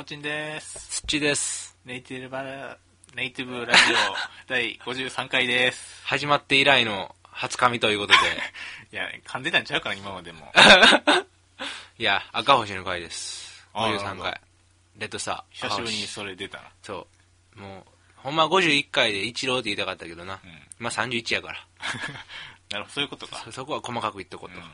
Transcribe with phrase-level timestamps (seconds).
[0.00, 1.02] おちんです。
[1.02, 1.76] 土地です。
[1.84, 2.78] ネイティブラ、
[3.16, 3.96] ネイティブラジオ
[4.46, 6.06] 第53回です。
[6.06, 8.18] 始まって以来の初髪ということで、
[8.94, 10.52] いや、噛んでたんちゃうから今までも。
[11.98, 13.66] いや、赤星の回です。
[13.74, 14.40] 53あーなるほど回。
[14.98, 15.68] レッドスター。
[15.68, 16.70] 久しぶりにそれ出たな。
[16.80, 17.08] そ
[17.56, 17.58] う。
[17.58, 17.84] もう、
[18.18, 20.34] ほんま51回で一郎って言いたかったけどな。
[20.34, 20.40] ん
[20.78, 21.66] まあ31やから。
[22.70, 23.38] なるほど、そういうことか。
[23.46, 24.60] そそこは細かく言っとこうと。
[24.60, 24.64] うん。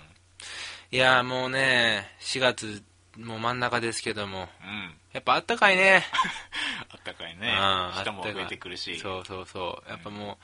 [0.90, 2.84] いやーもうね、4月、
[3.18, 4.94] もう真ん中ですけども、うん。
[5.12, 6.04] やっぱあったかいね。
[6.90, 8.00] あったかいねうん。
[8.00, 8.98] 人も増えてくるし。
[8.98, 9.90] そうそうそう。
[9.90, 10.38] やっぱも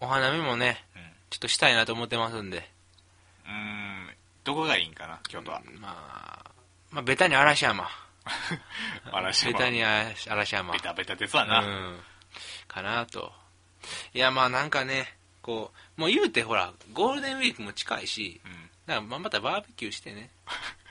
[0.00, 1.12] う、お花見もね、うん。
[1.30, 2.68] ちょっとしたいなと思ってますんで。
[3.44, 4.16] うーん。
[4.44, 5.62] どこがいいんかな、京都は。
[5.78, 6.50] まあ、
[6.90, 7.88] まあ、ベタに嵐山。
[9.12, 10.72] 嵐山ベタに嵐嵐山。
[10.72, 11.60] ベタベタですわな。
[11.60, 12.04] うん。
[12.66, 13.32] かなと。
[14.14, 18.70] いや、まあなんかね、こう、もう言うてほら、ゴールデンウィークも近いし、うん。
[18.86, 20.30] だからまあまたバーベキューしてね。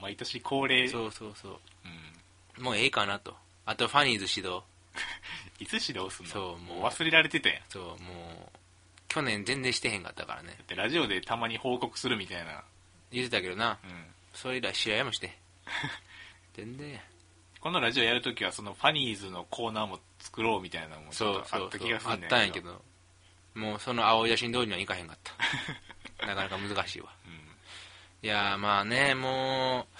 [0.00, 0.88] 毎年恒例。
[0.88, 1.58] そうそうそうん。
[2.58, 2.60] う。
[2.62, 3.36] もうええかなと。
[3.64, 4.62] あと、ファニーズ指導。
[5.60, 6.30] いつ指導すんの？
[6.32, 7.58] そうもう忘れられてたやん。
[7.60, 8.58] だそう、もう、
[9.08, 10.64] 去年全然してへんかったからねっ。
[10.64, 12.62] てラジオでたまに報告するみたいな。
[13.12, 14.06] 言ってたけどな、うん。
[14.34, 15.36] それ以来試合もして。
[16.54, 17.00] 全然や。
[17.60, 22.82] このラジオやるときはそのファニーズのコーナーも作ろうみたいなのもちそうあった気がするんだあったんやけど、
[23.54, 25.32] もうその青い写真通りにはいかへんかった。
[26.26, 27.12] なかなか難しいわ。
[28.22, 29.98] いやーまあね、もう、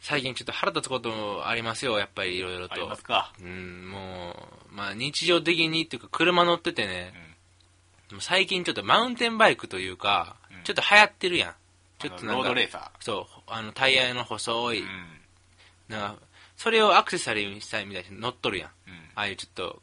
[0.00, 2.88] 最近ちょっと腹立つことありますよ、やっぱりいろいろありと。
[2.88, 3.32] ますか？
[3.40, 4.36] うん、も
[4.70, 7.12] う、まあ日常的にっていうか車乗っててね、
[8.10, 10.62] もう最近ちょっとマウンテンバイクというか、うん。
[10.64, 11.54] ちょっと流行ってるやん。
[11.98, 14.88] ちちょっとなんかロードレーサそう、あのタイヤの細い、ーうん。
[15.88, 16.22] なんか、
[16.56, 18.70] それをアクセサリーにしたいみたいに乗っとるやん。
[18.86, 18.94] うん。
[19.14, 19.82] ああいうちょっと、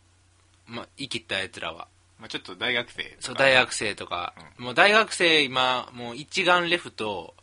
[0.66, 1.88] まあ、生きったやつらは。
[2.20, 7.34] まあちょっと大学生そう、大学生とか、もう大学生今、もう一眼レフと、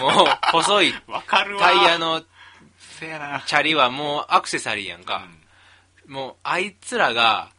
[0.00, 0.12] もう
[0.52, 2.22] 細い わかるわタイヤの
[2.78, 5.28] せやなチャリはもうアクセサリーやんか。
[6.06, 7.50] もうあいつらが、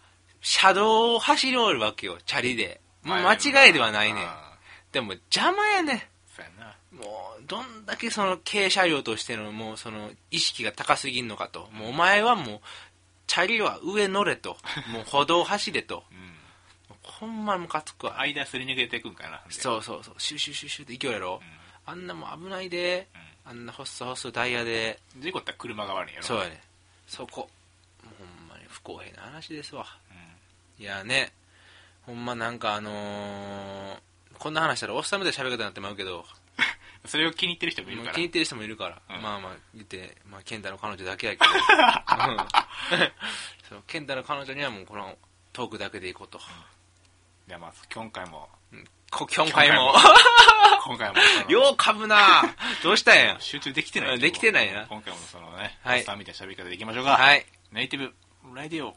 [0.41, 2.81] 車道を走りおるわけよ、チャリで。
[3.03, 4.23] もう間違いではないねん。
[4.23, 4.57] あ
[4.91, 6.95] でも邪魔やねん。
[6.95, 11.69] もう、どんだけその軽車両としての、もうその意識が高すぎんのかと。
[11.71, 12.59] もうお前はもう、
[13.27, 14.57] チャリは上乗れと。
[14.91, 16.03] もう歩道走れと。
[16.11, 16.37] うん
[17.07, 18.19] ほんまムカつくわ。
[18.19, 20.15] 間すり抜けていくんかなそうそうそう。
[20.17, 21.41] シュシュシュシュって勢いやろ。
[21.87, 23.07] あんなもん危ないで。
[23.45, 24.99] あんな細細いタイヤで。
[25.15, 26.61] うん事故ったら車が悪いんやろそうやね。
[27.07, 27.49] そこ。
[28.03, 29.85] もうほんまに不公平な話ですわ。
[30.11, 31.31] うんいやね、
[32.05, 33.97] ほんまなんかあのー、
[34.37, 36.23] こんな話したらおっさんみたいな喋り方になってまうけど、
[37.07, 42.37] それを気に入ってる人もいるから気に入ってる人もいるから、うんまあまあ言って、まあ、健太の彼女だけやけど、うん
[43.67, 45.17] そう健太の彼女にはもうこの
[45.51, 46.39] トークだけでいこうと。
[47.47, 48.49] じゃあまあ今回も
[49.09, 49.93] こ今回も、
[50.85, 51.15] 今回も。
[51.49, 52.43] よう噛むな。
[52.83, 53.37] どうしたんや？
[53.39, 54.85] 集中できてないできてないな。
[54.87, 55.99] 今回もそのねはい。
[55.99, 57.11] おっさんみたいな喋り方でいきましょうか。
[57.11, 57.45] はい。
[57.71, 58.95] ネイティブラディオ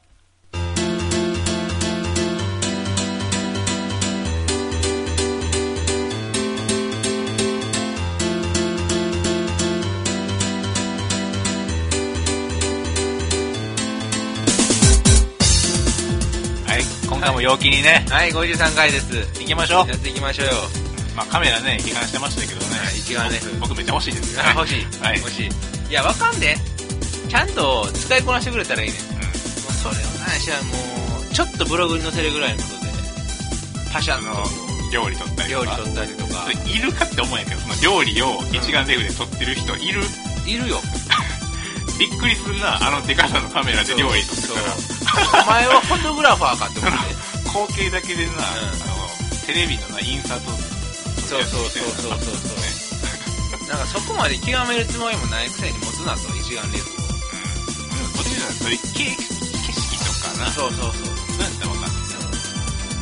[17.20, 19.12] 今回も陽気にねはい、53回です。
[19.41, 20.53] 行きましょうやっていきましょうよ。
[21.14, 24.84] まあカメラね批判してましたけどね一眼レフ僕僕めっちゃ欲しいですよねあ欲しい。
[25.04, 25.50] はい欲しい。
[25.91, 26.56] いや、わかんで。
[27.28, 29.00] ちゃんと使いこなしてくれたらいいねん。
[29.04, 29.36] もうんう
[29.76, 30.72] それをないしはも
[31.20, 34.48] う、ちょっとブログに載せるぐらいのことで、パシャッあのと
[34.91, 40.00] 料理撮ったりとか料理撮ったりとかいるかって思うんやけどその料理を一眼レフで撮ってる人いる？
[40.48, 40.81] いるよ。
[42.00, 46.97] びっくりするなあのデカさのカメラで料理撮ってそうたらお前はフォトグラファーかって思って。
[47.50, 50.50] 光景だけでな、んあのテレビのなインサート
[51.28, 53.69] そうそうそうそうそうそう。
[53.69, 57.05] なんかそこまで極めるつもりもないくせに持つなと、一眼レフを。
[57.05, 57.11] うん
[58.17, 61.05] こっちのそういう景景色とかなそうそうそう。
[61.05, 62.00] そうやったらわかんない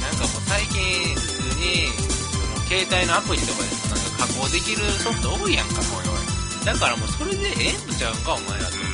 [0.00, 1.92] なんかもう最近普通に、
[2.32, 5.80] その携帯のアプリとかでもなんか加工できるソフト多いやんか。
[5.94, 8.87] おいおいだからもうそれでええんとちゃうんか、お前らと。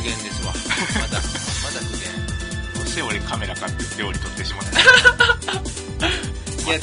[0.00, 0.52] それ不言ですわ。
[0.52, 2.84] まだ、まだ不言。
[2.84, 4.80] そして俺カメラ買って料理撮ってしまった
[6.70, 6.78] いや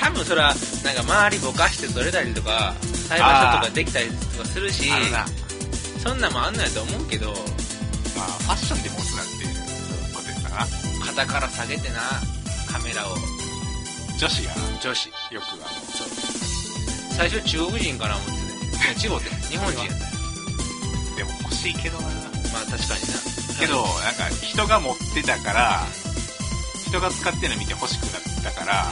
[0.00, 0.54] 多分それは、
[0.84, 2.74] なんか周りぼかして撮れたりとか、
[3.08, 4.90] 裁判所とかできたりとかするし、
[6.02, 7.32] そんなんもあんなんやと思うけど、
[8.16, 10.68] まあファッションで持つなんていうことですからな
[11.06, 12.00] 肩から下げてな、
[12.70, 13.16] カメラを、
[14.18, 15.08] 女子が女子。
[15.30, 15.62] よくあの
[17.16, 18.38] 最初中国人かな思ってね。
[18.98, 20.14] いや、違うって、日本人やったよ。
[21.16, 22.23] でも欲しいけどな
[22.54, 23.58] まあ確かにな。
[23.58, 25.82] けどなんか人が持ってたから
[26.88, 28.86] 人が使ってるの見て欲しくなったから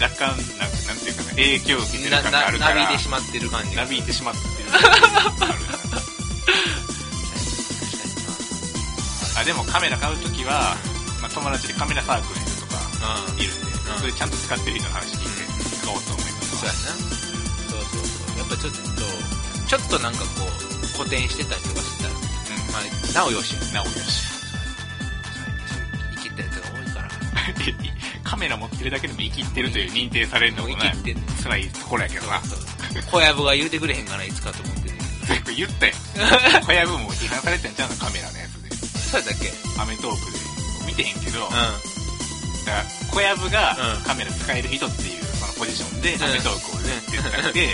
[0.00, 3.82] 若干なんかなんていうかな影響を受けてるな、感があな、るからなびいてしまってる感じが。
[3.84, 4.70] なびいてしまってる。
[4.74, 4.80] 感
[5.48, 5.54] が
[9.40, 10.76] あでもカメラ買うときは、
[11.20, 12.80] まあ、友達でカメラサークルとか
[13.34, 13.40] うん。
[13.40, 14.00] いるんで、うん。
[14.00, 16.78] それちゃんと使ってる人の話聞いて買おうと思いますそうやな。
[16.78, 18.38] そうそうそう。
[18.38, 18.78] やっぱちょっと
[19.66, 20.26] ちょっとなんかこ
[20.94, 22.14] う固定してたりとかしてたら
[22.74, 22.82] まあ
[23.14, 23.54] なおよし。
[23.72, 24.26] やなおよし。
[26.16, 27.08] 生きったやつが多いから。
[28.24, 29.92] カメラ持ってるだけでも生きってるという。
[29.92, 30.92] 認定されるのもね。
[31.42, 32.42] 辛いところやけどな。
[33.10, 34.98] 小籔が言うてくれへんかないつかと思ってんね
[35.56, 35.92] 言ったよ
[36.62, 38.70] 小籔も批判されてんちゃうのカメラのやつで。
[38.74, 39.50] そうやっけ？
[39.80, 40.38] アメトークで
[40.86, 44.02] 見てへんけど、うだから小籔がうん。
[44.02, 46.22] カメラ使える人っていうそのポジションでん。
[46.22, 46.78] アメトークを
[47.10, 47.70] 言ってたって、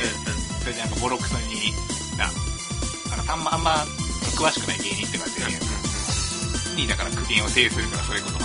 [0.61, 1.73] それでなんかボロクソに
[2.17, 2.29] な
[3.17, 3.85] なんかあんまあんま
[4.40, 5.44] 詳しくない芸人って感じで、
[6.81, 8.38] にだから苦言を呈するからそれこそ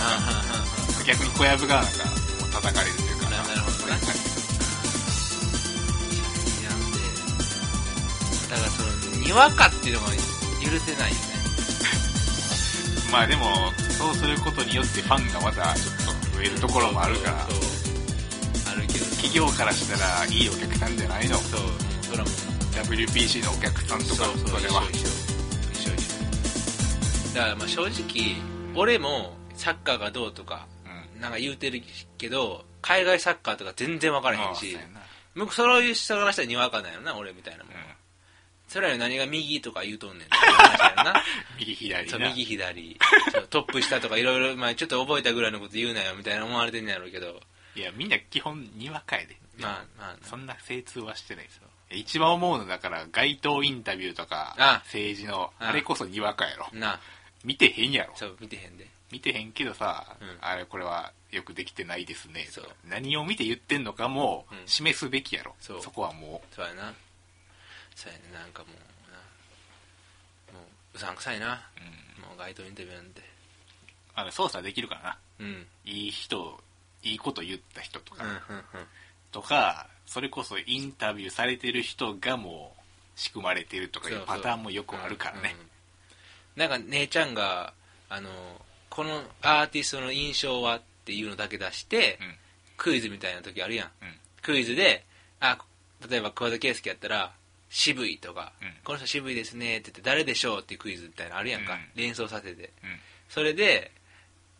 [1.06, 2.04] 逆に小籔がなんか
[2.42, 3.30] もう叩かれるというか。
[3.30, 3.92] ななるほどね。
[3.92, 4.00] なん
[6.92, 6.98] で
[8.50, 11.22] だからそのにわかっていうのが許せないよね。
[13.10, 17.46] まあでもそうすることによってファンがまたちょっと増えるところもあるから。
[18.70, 19.06] あるけど。
[19.16, 21.38] 企業からしたらいいお客さんじゃないの？
[21.38, 21.60] そう。
[21.62, 21.72] もう
[22.04, 22.34] それはもう
[22.84, 24.70] WPC のお客さんとかそうそうそれ
[27.36, 28.34] だからまあ正直
[28.74, 30.66] 俺もサッカーがどうとか
[31.14, 31.20] うん。
[31.20, 31.82] なんか言うてる
[32.16, 34.78] けど海外サッカーとか全然分からへんし
[35.50, 37.80] そういう人からしたらにわかなんやろな俺みたいなもん、うん。
[38.68, 40.28] それより何が右とか言うとんねん。
[41.60, 42.98] 右左そうな右左。
[43.50, 47.42] トップ下とかいろいろまあちょっと覚えたぐらいのこと言うなよみたいな思われてんねやろうけど。
[47.74, 49.36] いやみんな基本にわかやで。
[49.58, 51.68] まあまあそんな精通はしてないですよ。
[51.90, 55.72] 一番思うのだから街頭インタビューとかあ政治のああ。
[55.72, 56.68] れこそにわかやろ。
[56.72, 56.98] な
[57.46, 58.12] 見てへんやろ。
[58.16, 58.88] そう見てへんで。
[59.12, 60.38] 見てへんけどさ、うん。
[60.40, 62.48] あれこれはよくできてないですね。
[62.50, 62.64] そう。
[62.88, 64.58] 何を見て言ってんのかもうん。
[64.66, 65.80] 示すべきやろ、そう。
[65.94, 66.92] こはもそうやな。
[67.94, 70.58] そうやねなんかもうな。
[70.58, 71.62] もううさんくさいな。
[71.78, 73.22] う、うん、もう街頭インタビューなんて。
[74.16, 75.18] あの操作できるからな。
[75.38, 75.46] うん。
[75.46, 76.60] うんいい人
[77.04, 78.40] いいこと言った人とか、うんうん
[79.30, 82.80] とかそれこそインタビューされてる人がもう
[83.14, 84.36] 仕組まれてるとかいうそうそう。
[84.36, 85.54] パターンもよくあるからね。
[85.60, 85.75] うん
[86.56, 87.72] なんか姉ちゃんが
[88.08, 88.30] あの
[88.90, 92.34] このアーティストの印象はっていうのだけ出して、うん。
[92.76, 93.86] クイズみたいな時あるやん。
[93.86, 94.08] うん。
[94.42, 95.04] クイズで
[95.40, 95.58] あ
[96.08, 97.32] 例えば桑田佳祐やったら
[97.68, 98.68] 渋いとか、うん。
[98.84, 101.78] この人渋いですねって言って誰でしょうっていうクイズみたいなのあるやんか、うん。
[101.94, 102.98] 連想させてうん。
[103.28, 103.92] それで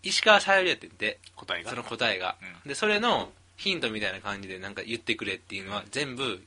[0.03, 1.19] 石川さゆりやってんて。
[1.35, 1.71] 答えが。
[1.71, 2.69] その答えが、うん。
[2.69, 6.43] でそれのヒントみたいな感じでなんか言ってくれっていうのは全部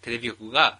[0.00, 0.78] テレビ局が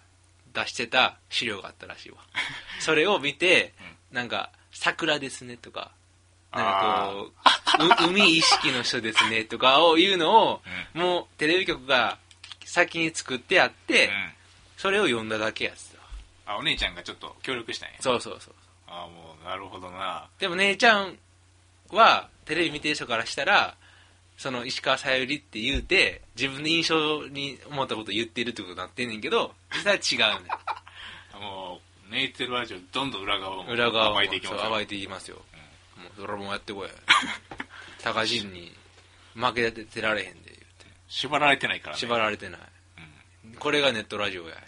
[0.53, 2.17] 出してた資料があったらしいわ。
[2.79, 3.73] それを見て、
[4.13, 5.91] なんか「桜ですね」とか
[6.53, 7.31] なんかこ
[8.01, 10.61] うう 海意識の人ですねとかを言うのを、
[10.93, 12.19] もうテレビ局が
[12.63, 14.33] 先に作ってやって、うん。
[14.83, 15.99] それを読んだだけやつだ
[16.45, 17.95] あお姉ちゃんがちょっと協力したんや。
[18.01, 18.53] そうそうそう
[18.85, 20.27] あもうなるほどな。
[20.39, 21.17] でも姉ちゃん
[21.89, 23.77] はテレビ見てる人からしたら
[24.37, 30.49] その石川さゆりって言うて自分の印象に思ったことを言ってるってことになってんねんけど実際は違うね
[31.39, 31.81] もう
[32.13, 34.59] ネイテルラジオどんどん裏側をん裏側を暴いていきますよ。
[34.59, 35.41] そう暴いていきますよ、も
[36.15, 36.89] うそれもやってこい。
[38.03, 38.71] 高陣に
[39.33, 40.63] 負けてられへんで言うて。
[41.07, 41.99] 縛られてないからね。
[41.99, 42.61] 縛られてない。
[43.45, 43.55] うん。
[43.55, 44.55] これがネットラジオや。
[44.55, 44.61] え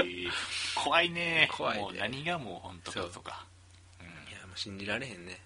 [0.08, 0.32] ー
[0.74, 1.50] 怖いね。
[1.52, 1.82] 怖いね。
[1.82, 3.44] もう何がもう本当かそうとか。
[4.00, 4.04] う。
[4.04, 4.06] ん。
[4.06, 5.38] いやもう信じられへんね。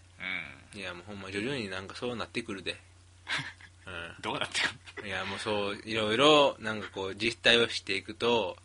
[0.72, 0.80] うん。
[0.80, 2.80] いやもうほんま徐々になんかそうなってくるで。
[4.20, 4.60] どうなって
[5.00, 8.56] くいやもうそういろいろなんかこう実態を知っていくと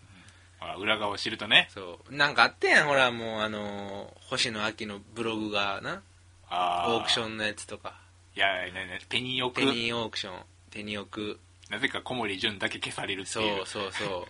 [0.61, 1.67] ほら裏側を知るとね。
[1.73, 2.15] そう。
[2.15, 6.01] なんかあったやんほらもうあのー星野秋のブログがな。
[6.49, 7.99] あオークションンのやつとか。
[8.35, 10.43] いやいやねペニーオペクニーオークション。
[10.69, 11.39] ペニオク。
[11.69, 13.63] なぜか小森純だけ消されるってそいう。
[13.63, 14.27] うそうそ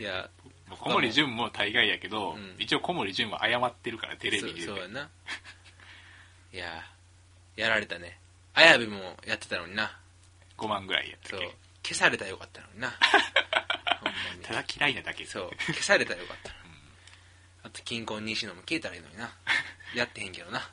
[0.00, 0.02] う。
[0.02, 0.28] いや。
[0.80, 2.56] 小森純も大概やけど、うん。
[2.58, 4.62] 一応小森純は謝ってるからテレビで。
[4.62, 5.10] そうそうやな。
[6.52, 6.82] いや
[7.56, 8.18] やられたね。
[8.54, 9.98] 綾部もやってたのにな。
[10.56, 11.40] 5万ぐらいやったそう。
[11.82, 12.92] 消されたらよかったのにな
[14.42, 15.24] ただ嫌いなだけ。
[15.24, 15.50] そう。
[15.66, 16.52] 消されたらよかった。
[17.64, 19.30] あと金婚西野も消えたらいいのにな。
[19.94, 20.68] やってへんけどな。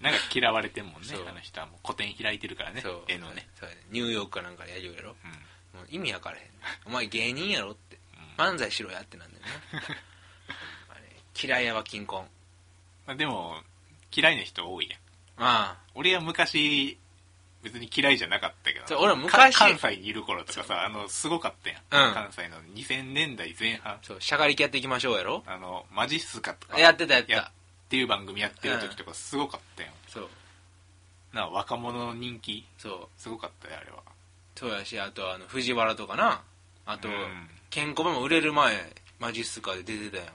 [0.00, 1.78] なんか嫌われてんもんねあの人はもう。
[1.82, 3.48] 個展開いてるからね絵のね。
[3.58, 5.16] そうニューヨークかなんかでやるやろ。
[5.24, 5.30] うん。
[5.80, 6.44] もう意味わからへん。
[6.86, 7.98] お前芸人やろって。
[8.38, 8.44] うん。
[8.44, 9.82] 漫才しろやってなんだよな。
[11.40, 12.28] 嫌いやわ金婚。
[13.06, 13.62] まあ、でも
[14.12, 15.00] 嫌いな人多いやん。
[15.38, 15.78] あ。
[15.94, 16.98] 俺は昔
[17.64, 19.00] 別に嫌いじゃなかったけど。
[19.00, 22.14] 俺は昔か関西にいる頃とかさあのすごかったやん、うん。
[22.14, 23.94] 関西の2000年代前半。
[23.94, 25.42] あそうしゃがりきやっていきましょうやろ。
[25.46, 26.78] あのマジっすかとか。
[26.78, 27.52] やってたやってやった
[27.94, 30.28] ていう番組やってる時とかすごかったやん、そう。
[31.32, 32.66] な若者の人気。
[32.76, 33.08] そう。
[33.16, 33.98] すごかったよあれは。
[34.56, 36.42] そうやしあとあの藤原とかな。
[36.86, 37.48] あと、うん。
[37.70, 38.74] ケンコバも売れる前
[39.18, 40.26] マジっすかで出てたやん。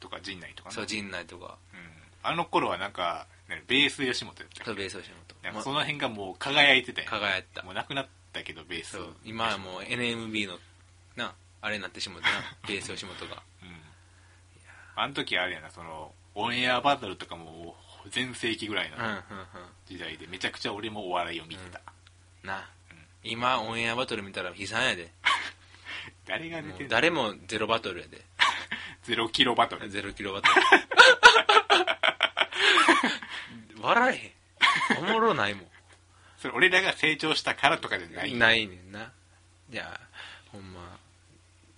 [0.00, 0.74] とか陣内とかね。
[0.74, 1.56] そう陣内とか。
[1.72, 1.78] うん、
[2.22, 5.10] あの頃はなんかねベース吉本やったそうベース吉
[5.52, 5.62] 本。
[5.62, 7.02] その辺がもう輝いてた。
[7.02, 7.62] よ輝いてた。
[7.62, 8.92] もうなくなったけどベース。
[8.96, 10.58] そう今はもう NMB の
[11.16, 12.34] なあれになってしまったな
[12.68, 13.42] ベース吉本が。
[13.62, 13.80] うん。
[14.96, 17.76] あの時あれやなそのオンエアバトルとかも
[18.10, 19.20] 全盛期ぐらいのうんうんうん。
[19.86, 21.80] 時代でめちゃくちゃ俺もお笑いを見てた、
[22.42, 22.68] な。
[23.24, 25.12] 今オンエアバトル見たら悲惨やで。
[26.26, 26.88] 誰が出てんの？
[26.88, 28.22] 誰もゼロバトルやで。
[29.04, 29.88] ゼロキロバトル。
[29.88, 30.54] ゼロキロバトル
[33.80, 35.04] 笑えへん。
[35.04, 35.66] おもろないもん。
[36.38, 38.34] それ俺らが成長したからとかじゃない。
[38.34, 39.12] ないねんな。
[39.70, 40.00] じゃあ
[40.50, 40.98] ほんま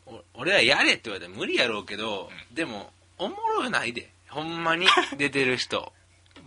[0.06, 4.10] お俺らやれって言われたら無理やろうけど、でもおもろないで。
[4.28, 5.92] ほんまに出てる人。
[6.36, 6.40] う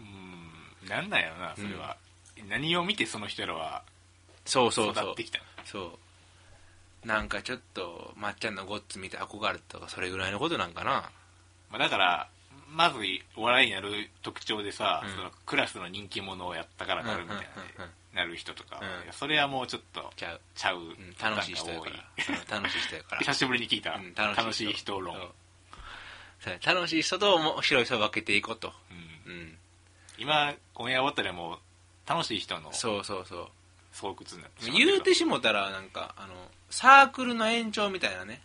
[0.86, 0.90] ん。
[0.90, 1.96] なんなんやろなそれは、
[2.50, 3.84] 何を見てその人らは
[4.46, 5.04] そうそうそう。
[5.06, 5.46] 育ってきたの？
[5.66, 6.00] そ
[7.04, 7.08] う。
[7.08, 11.10] なんかちょっとまっちゃんのゴッツ見て憧れたとかそれぐらいのことなんかな。
[11.70, 12.28] まあ、だから
[12.70, 13.00] まず
[13.36, 15.16] お笑いになる特徴でさ、うん。
[15.16, 17.38] そのクラスの人気者をやったからなるみたい
[17.78, 17.88] な。
[18.14, 19.14] なる人とか、うん。
[19.14, 21.92] それはもうちょっとちゃう、ちゃう、うん、楽しい人やから。
[21.92, 21.98] うん
[22.50, 23.20] 楽しい人やから。
[23.20, 25.00] 久しぶりに聞いた、うん楽しい人。
[25.00, 25.16] 論、
[26.66, 28.74] 楽しい人と面白い人を分けていこうと、
[30.18, 33.48] 今オンエア終わったらもう楽しい人のそうそうそう。
[33.92, 36.34] 巣窟になって言うてしもたらなんかあの
[36.70, 38.42] サークルの延長みたいなね。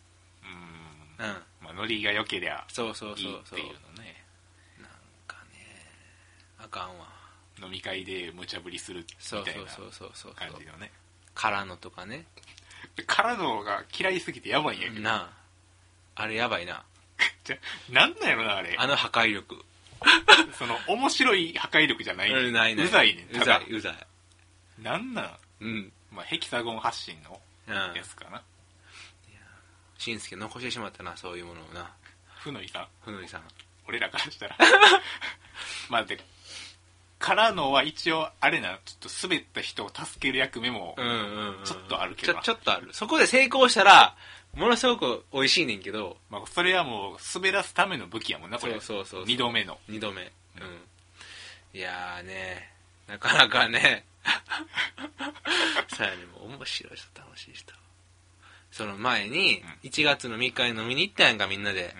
[1.19, 1.27] うん。
[1.27, 1.35] うん。
[1.63, 3.59] まあ、ノリが良けりゃそうそうそうそう。
[3.59, 4.12] っていうのね
[6.73, 7.07] かんわ
[7.63, 10.35] 飲み会で無茶ぶりするそうそうみたいなそうそうそう。
[10.35, 10.91] 感じのね。
[11.35, 12.25] からのとかね。
[12.97, 15.31] でからのが嫌いすぎてやばいんやけど、な
[16.17, 16.23] あ。
[16.23, 16.83] あれやばいな。
[17.45, 17.57] じゃ
[17.91, 18.75] なんなんやろなあれ。
[18.77, 19.65] あの破壊力。
[20.59, 22.87] その面白い破壊力じゃない,、うんないない。
[22.87, 24.07] うざいねんうざいうざい。
[24.79, 25.93] なんなん、うん。
[26.11, 27.75] まあ、ヘキサゴン発信のうん。
[27.95, 28.43] やつかな、
[29.99, 31.93] しんすけ残してしまったなそういうものをな。
[32.41, 33.43] ふのりさんふのりさん
[33.87, 34.57] 俺らからしたら。
[35.89, 36.19] まあで
[37.23, 41.13] からのは一応あれなちょっと滑った人を助ける役目も、うんうん、
[41.61, 42.35] うん、ちょっとあるけど。
[42.35, 42.89] なちょちょっとある。
[42.93, 44.17] そこで成功したら
[44.55, 46.17] ものすごく美味しいねんけど。
[46.29, 48.73] まあ、それはもう滑らすための武器やもんなこれ。
[48.75, 49.25] そうそうそうそう。
[49.25, 49.79] 2度目の。
[49.89, 50.23] 二度目。
[50.23, 52.71] うん、いやーね。
[53.07, 54.05] なかなかね。
[55.97, 57.73] さやにも面白い人楽しい人。
[58.73, 59.89] その前にうん。
[59.89, 61.95] 1月の3日に飲みに行ったやんかみんなで。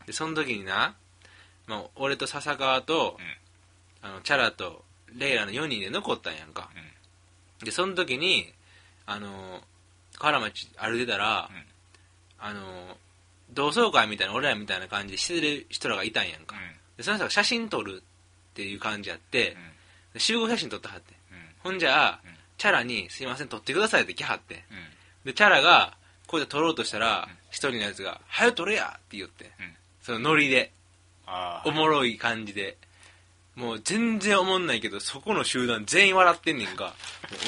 [0.00, 0.06] うん。
[0.06, 0.94] でその時にな、
[1.66, 3.18] まあ、俺と笹川と、
[4.06, 4.84] あのチャラと
[5.16, 6.70] レイラの4人で残ったんやんか。
[7.64, 8.52] でその時に
[9.04, 9.60] あの
[10.18, 11.64] 河原町歩いてたら、うん。
[12.38, 12.60] あの
[13.50, 16.54] 同窓会みたいな俺らみたいな感じでしてる人らがいたんやんか、
[16.96, 18.02] でその人が写真撮る
[18.50, 19.56] っていう感じやって、
[20.12, 21.14] で集合写真撮ってはって。
[21.62, 22.32] ほんじゃあ、うん。
[22.58, 24.64] チャラに「すいません撮ってください」って来はって。
[24.70, 24.78] うん。
[24.78, 24.84] うん
[25.24, 25.96] でチャラが
[26.28, 27.36] こうやって撮ろうとしたらうん。
[27.50, 29.50] 一、人のやつが「はよ撮れや!」って言って。
[29.58, 29.76] うん。
[30.02, 30.72] そのノリで。
[31.64, 32.76] おもろい感じで
[33.56, 36.94] もう全然おもんないけどそこの集団全員笑ってんねんか。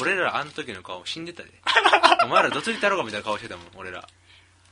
[0.00, 1.50] 俺らあの時の顔死んでたで。
[2.24, 4.08] お前らどついたろうかみたいな顔してたもん俺ら。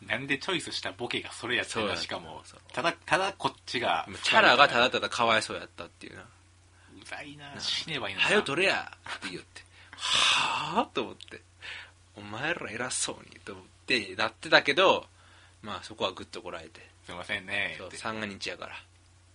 [0.06, 6.22] なんでチョイスしたボケがそれやったそうやらしかもただただこっちがもうチャラがただただかわいそうやったっていうな。
[6.22, 6.26] う
[7.04, 7.54] ざいな。
[7.60, 9.62] 死ねばいい「のにはよ取れや!」って言って。
[9.98, 11.42] はあと思って。
[12.14, 15.06] お前ら偉そうにと思ってなってたけど
[15.60, 16.80] まあそこはグッとこらえて。
[17.04, 18.74] すいませんねそう三が日やから。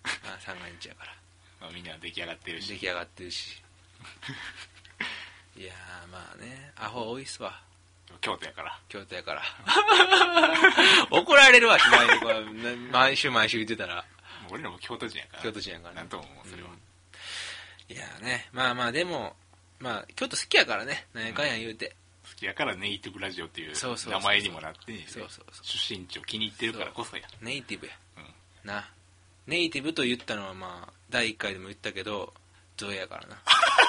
[0.04, 1.16] あ三が日やから
[1.62, 2.68] まあみんな出来上がってるし。
[2.70, 3.62] 出来上がってるし。
[5.58, 6.72] いやーまあね。
[6.76, 7.62] アホ多いっすわ。
[8.20, 8.80] 京都やから。
[8.90, 9.44] 京都やから。
[11.12, 14.04] 怒られるわしないでこれな毎週毎週言ってたら。
[14.50, 15.44] 俺らも京都人やから。
[15.44, 17.96] 京都人やからなんとも思うそれは、うん。
[17.96, 19.36] いやーねまあまあでも
[19.80, 21.08] まあ京都好きやからね。
[21.14, 21.96] 何やかんや言うて、
[22.30, 23.74] 好きやからネイティブラジオっていう
[24.10, 25.66] 名前にもなってんねんそうそうそう。
[25.66, 27.24] 出身地を気に入ってるからこそや。
[27.40, 28.68] ネイティブやうん。
[28.68, 28.90] な。
[29.48, 32.34] ネイティブと言ったのはまあ第1回でも言ったけど
[32.78, 33.38] ゾエやからな。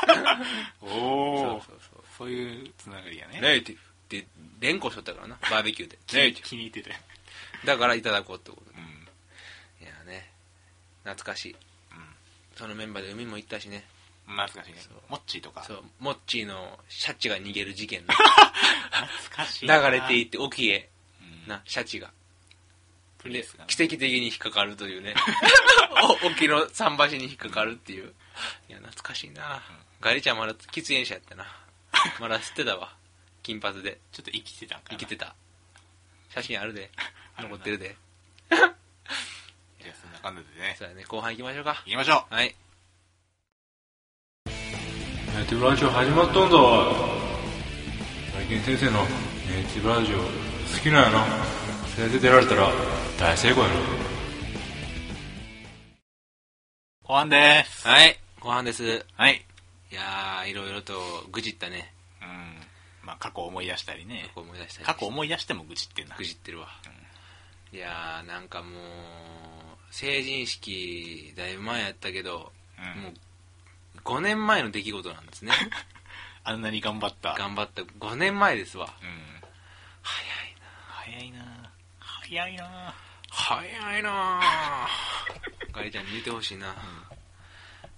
[0.83, 2.05] おそうおそうそう。
[2.19, 3.41] そういうつながりやね。
[3.41, 3.81] ネイティブ。
[3.81, 4.27] って
[4.61, 5.39] 連呼しとったからな。
[5.51, 5.99] バーベキューで。
[6.13, 6.95] ネイティ気に入ってて
[7.63, 8.79] ブだからいただこうってことで。
[8.79, 9.87] うん。
[9.87, 10.31] いやね。
[11.05, 11.57] 懐かしい。
[11.93, 12.15] うん。
[12.57, 13.85] そのメンバーで海も行ったしね。
[14.27, 14.81] 懐かしいね。
[14.81, 15.03] そう。
[15.09, 15.65] モッチーとか。
[15.65, 15.85] そう。
[16.01, 18.13] モッチーのシャチが逃げる事件の
[18.93, 19.79] 懐かしいな。
[19.79, 20.91] 流れていって沖へ。
[21.21, 21.49] うん。
[21.49, 22.09] なシャチが。
[22.09, 22.13] で
[23.23, 25.15] プリンスがね奇跡的に引っかかるというね。
[26.25, 28.13] お沖の桟橋に引っかかるっていう。
[28.69, 29.63] いや懐かしいな、
[30.01, 31.47] ガリちゃんまだ喫煙者やったな。
[32.19, 32.95] まだ吸ってたわ。
[33.43, 33.99] 金髪で。
[34.13, 35.35] ちょっと生きてたんかな生きてた。
[36.31, 36.91] 写真あるで。
[37.39, 37.97] 残ってるで。
[38.51, 40.77] じゃあそんな感じでね。
[40.79, 41.05] そうやね。
[41.05, 41.83] 後半行きましょうか。
[41.87, 42.55] 行きましょはい。
[45.35, 46.57] ネイティブラジオ始まったんだ。
[48.35, 49.05] 最近先生の
[49.49, 50.25] ネイティブラジオ好
[50.83, 51.62] きなんやな
[51.97, 52.71] 先生出られたら
[53.19, 53.75] 大成功やろ
[57.05, 57.87] 後半です。
[57.87, 59.05] はい、後半です。
[59.15, 59.45] はい。
[59.91, 60.95] いやー、いろいろと
[61.31, 61.93] 愚痴ったね。
[62.23, 63.07] うん。
[63.07, 64.31] まあ、過去を思い出したりね。
[64.35, 66.17] こう思い出したり過去思い出しても愚痴ってんな。
[66.17, 66.69] 愚痴ってるわ。
[67.75, 68.73] いやー、なんかもう、
[69.91, 73.13] 成人式、だいぶ前やったけど、うんもう、
[74.03, 75.53] 5年前の出来事なんですね。
[76.43, 77.35] あんなに頑張った。
[77.35, 77.83] 頑張った。
[77.83, 78.89] 5年前ですわ。
[79.03, 79.42] うん。
[82.33, 82.95] 早いな。
[83.31, 83.69] 早いな。
[83.69, 86.69] 早いな早いなぁガリちゃんに言ってほしいな、い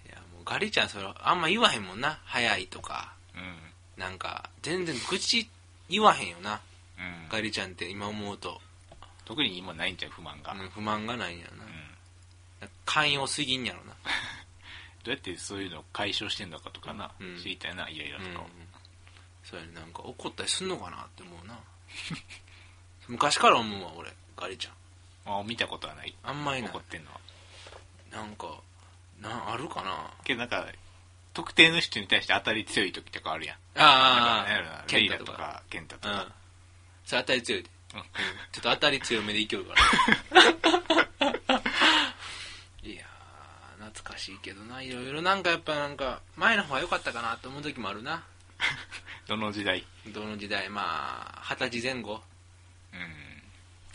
[0.09, 2.19] やもうガリちゃんそれあんま言わへんもんな。
[2.25, 3.15] 早いとか。
[3.35, 4.01] うん。
[4.01, 5.49] なんか全然愚痴
[5.89, 6.61] 言わへんよな。
[6.99, 7.29] うん。
[7.31, 8.61] ガリちゃんって今思うと、
[9.25, 10.53] 特に今ないんちゃう不満が。
[10.53, 11.65] うん不満がないんやろな。
[11.65, 12.69] うん。
[12.85, 13.95] 寛容すぎんやろな。
[15.05, 17.39] どうやってそういうのを解消してんのかとかな、うん。
[17.41, 18.25] 知りたいな、イライラと。
[18.31, 18.49] かを。
[19.45, 21.57] そうやねなんか怒ったりすんのかなって思うな。
[23.09, 26.15] 昔から思うわ俺ガリちゃんあ見たことはない。
[26.23, 27.21] あんまりない怒ってんのは。
[28.13, 28.47] なんか
[29.21, 30.11] なあるかな？
[30.25, 30.67] けどなんか、
[31.33, 33.57] 特定の人に対して当たり強い時とかあるやん。
[33.77, 36.29] ああレイラとか、ケンタとうんか。
[37.05, 40.43] それ当たり強いでうんちょっと当たり強めでいけるから。
[42.83, 48.25] いやー、懐かしいけどな、いろいろなんかやっぱなんか、前の方が良かったかなと思う時もあるな。
[49.27, 49.87] どの時代？
[50.09, 52.23] どの時代、まあ、二十歳前後、
[52.93, 53.34] うん。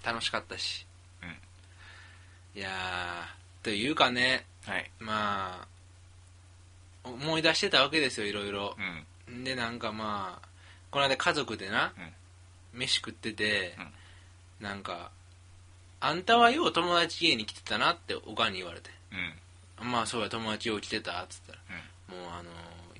[0.03, 0.85] 楽しかったし。
[1.23, 1.35] うん
[2.55, 4.91] いやー、というかね、はい。
[4.99, 5.67] ま
[7.03, 8.75] あ、思い出してたわけですよ、いろいろ
[9.27, 9.31] う。
[9.31, 9.43] ん。
[9.43, 10.47] で、なんかまあ、
[10.89, 11.93] この間家族でな、
[12.73, 13.77] 飯食ってて、
[14.59, 15.11] なんか、
[16.01, 18.89] あんたはよう友達家に来てたなっておかんに言われて。
[19.81, 19.91] うん。
[19.91, 21.59] まあそうや友達よう来てたっつったら、
[22.09, 22.19] うん。
[22.23, 22.49] もうあの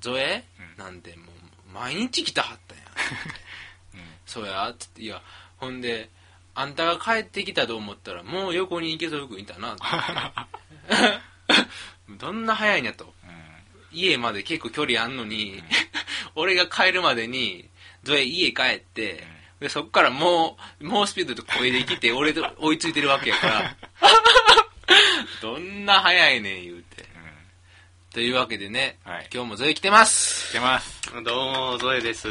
[0.00, 0.44] ゾエ、
[0.76, 2.84] うんなんてもう毎日来たはったんや
[3.94, 4.00] うん。
[4.26, 5.20] そうやっつっていや
[5.58, 6.08] ほんで
[6.54, 11.62] あんたが帰ってきたと思ったらもう横に池添君いたなって言っ
[12.12, 13.12] てどんな早いんやと。
[13.92, 15.62] 家まで結構距離あんのに、
[16.36, 17.68] 俺が帰るまでに
[18.04, 19.26] ゾエ家帰って、
[19.58, 23.76] でそっからもう猛スピードで声で来て俺と追いついてるわけやから。
[25.42, 27.08] どんな早いねん言うて。
[28.12, 29.28] というわけでね、はい。
[29.32, 30.50] 今日もゾエ来てます。
[30.50, 31.00] 来てます。
[31.24, 32.28] どうも、ゾエです。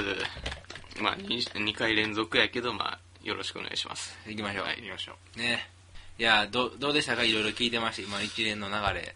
[0.99, 4.17] まあ、2, 回連続やけど、まあ、よろしくお願いします。
[4.25, 5.39] 行きましょう、はい行きましょう。
[5.39, 5.69] ね。
[6.17, 7.23] いやどどうでしたか？
[7.23, 9.15] いろいろ聞いてました今一連の流れ。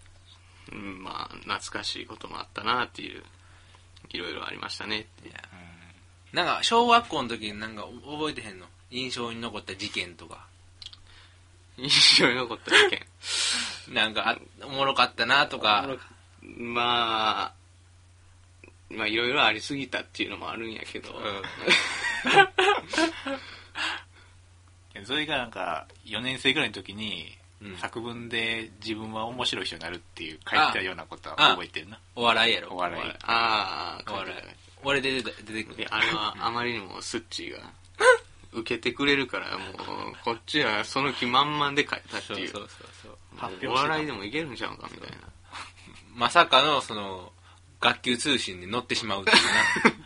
[0.72, 3.24] うん、まあ、懐かしいこともあったなっていう、
[4.12, 5.08] いろいろありましたね。
[5.26, 5.34] いや
[6.32, 8.68] なんか小学校の時になんか覚えてへんの？
[8.92, 10.46] 印象に残った事件とか。
[11.78, 13.06] 印象に残った事件。
[13.96, 15.88] なんかあおもろかったなとか。
[16.42, 17.54] まあ、
[18.94, 21.10] まあ、いろいろありすぎたっていうのもあるんやけど、
[25.06, 27.78] それがなんか、4年生ぐらいの時に、うん。
[27.78, 31.98] 作文で自分は面白い人になるっていう書いてたようなことは覚えてるな。
[32.16, 32.74] お笑いやろ。
[32.74, 33.04] お笑い。
[33.24, 34.38] ああ、お笑い。
[34.84, 35.88] 俺で出て出てくる。
[35.90, 37.60] あれはあまりにもスッチーが。
[38.52, 42.50] 受けてくれるから、もう、こっちはその気満々で書いたっていう。
[42.50, 43.18] そうそうそうそう。
[43.38, 45.18] 発表してたお笑いでもいけるんちゃうかみたいな。
[46.16, 47.32] まさかのその
[47.80, 49.52] 学級通信に乗ってしまうっていうな。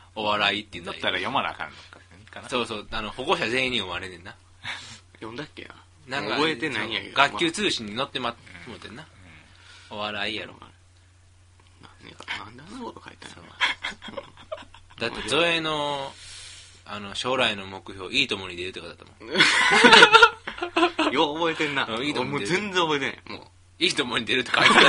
[0.16, 0.94] お笑いっていうのは。
[0.94, 2.00] だったら読まなあかんのか。
[2.32, 2.50] かな。
[2.50, 2.88] そうそう。
[2.92, 4.36] あの保護者全員に読まれんねんな
[5.20, 5.70] 読んだっけ
[6.08, 6.22] な？
[6.22, 7.16] なんか覚えてないんやけど。
[7.16, 8.36] 学級ま通信に乗ってま
[8.68, 9.06] もうてんな、
[9.90, 10.54] お笑いやろ。
[10.54, 14.24] なんであんなこと書いたんやろ。
[15.00, 16.12] だってゾエの
[16.86, 19.06] あの将来の目標いいともに出るってことだった
[21.04, 21.86] もんよう覚えてんな。
[21.86, 23.40] うんいいと思うもう全然覚えてない。
[23.40, 24.82] もいいともに出るって書いてた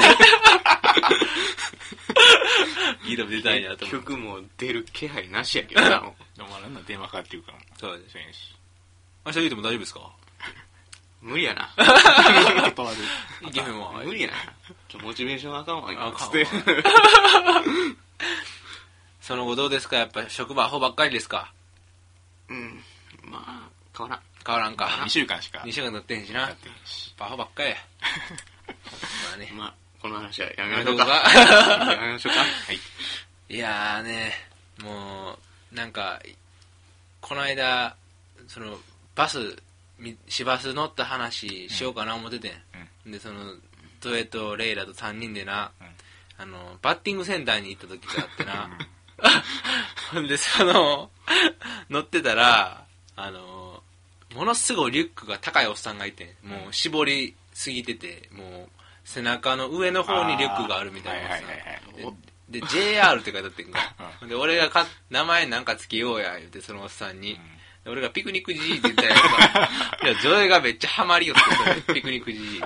[3.07, 6.01] いいとも出たいなう、と思う結局もう出る気配なしやけどな。
[6.01, 7.59] もでもなんだ電話かかっていうから。
[7.79, 8.17] そうです。
[9.29, 10.01] 明日いいとも大丈夫ですか？
[11.23, 11.69] う無理やな。
[12.75, 12.97] 断る。
[13.49, 14.35] いけへんわ無理やな。
[14.91, 15.91] 今日モチベーションあかんわ。
[19.21, 19.97] その後どうですか？
[19.97, 21.53] やっぱ職場アホばっかりですか？
[22.49, 22.83] うん。
[23.25, 24.21] まあ、変わらん。
[24.47, 27.15] 変わらんか2週間しか2週間経ってへんしなやってへんし。
[27.19, 27.77] アホばっかりや
[29.29, 31.05] まあねまあ、この話はやめましょうか。
[31.05, 31.13] か
[31.93, 32.41] やめましょうか。
[32.41, 32.81] はい。
[33.55, 35.39] いやーねも
[35.73, 36.21] うなんか
[37.21, 37.95] この間
[38.47, 38.79] その
[39.19, 39.57] バス
[39.99, 42.53] み市バス乗った話しようかな思ってて
[43.09, 43.57] ん、でその
[44.01, 45.87] ゾエとレイラと3人でな、うん。
[46.41, 48.71] あのバッティングセンターに行った時があってな。
[50.13, 50.27] ほん。
[50.29, 51.11] でその
[51.91, 52.85] 乗ってたら
[53.17, 53.83] あの
[54.37, 62.15] ものすごいリュックが高いおっさんがいてもう絞りすぎててもう背中の上の方にリュックがあるみたいなはいはいはいはい。
[62.49, 63.95] でで JR って書いてあってんか。
[64.23, 67.41] うで俺がか名前なんかつけようや言うてそのおっさんに、で
[67.89, 69.19] 俺がピクニックじじいって言ったやつ
[70.03, 72.63] が いやゾエがめっちゃハマりよってピクニックじじい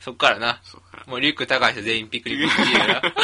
[0.00, 0.46] そっからな。
[0.46, 0.60] ら。
[1.06, 3.00] もうリュック高い人全員ピクニックしてるから。
[3.00, 3.14] とり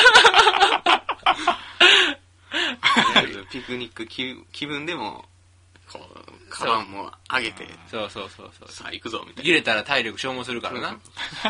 [3.15, 5.25] あえずピクニック気気分でも、
[5.93, 8.73] こう、カバンも上げて、そうそうそうそう。
[8.73, 10.99] さあ行くぞ、みたい揺れたら体力消耗するからな。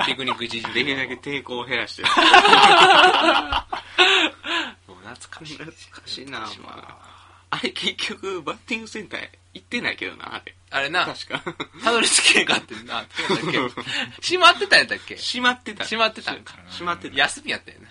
[0.06, 0.72] ピクニック一時な。
[0.74, 2.02] できるだけ抵抗を減らして。
[4.86, 5.58] もう懐かしい。
[5.58, 6.46] 懐かしいな、ま
[7.02, 7.07] あ。
[7.50, 10.54] あれ結局、バッティングセンター行ってないけどな、あれ。
[10.70, 11.42] あれな、確か。
[11.82, 13.06] たどり着けんかってんな。
[13.28, 13.90] どうやったっけ？
[14.20, 15.16] 閉まってたんやったっけ？
[15.16, 15.84] 閉まってた。
[15.84, 16.54] 閉まってたんか。
[16.70, 17.16] 閉まってた。
[17.16, 17.88] 休みやったよな。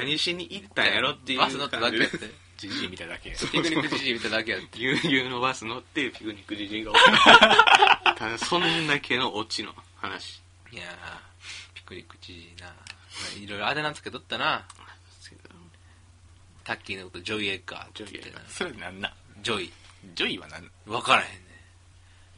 [0.00, 2.18] 何しに行ったんやろっていうバス乗っただけやって。
[2.56, 3.30] じじい見ただけ。
[3.30, 4.78] ピクニックじじい見ただけやって。
[4.82, 8.14] 悠々のバス乗ってピクニックじじいがた。
[8.18, 10.42] ただ、そんだけのオチの話。
[10.72, 12.74] いやー、ピクニックじじいな。
[13.38, 14.66] いろいろあだ名つけとったな。
[16.70, 18.38] タッキーのことジョイエッガーって言ってな。
[18.46, 19.72] それなんなジョイ。
[20.14, 21.34] ジョイはなんわからへんね。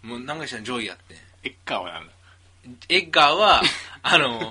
[0.02, 1.16] もうなんかしらんジョイやってん。
[1.44, 2.12] エッガーはなんだ
[2.88, 3.60] エッガーは、
[4.02, 4.50] あの、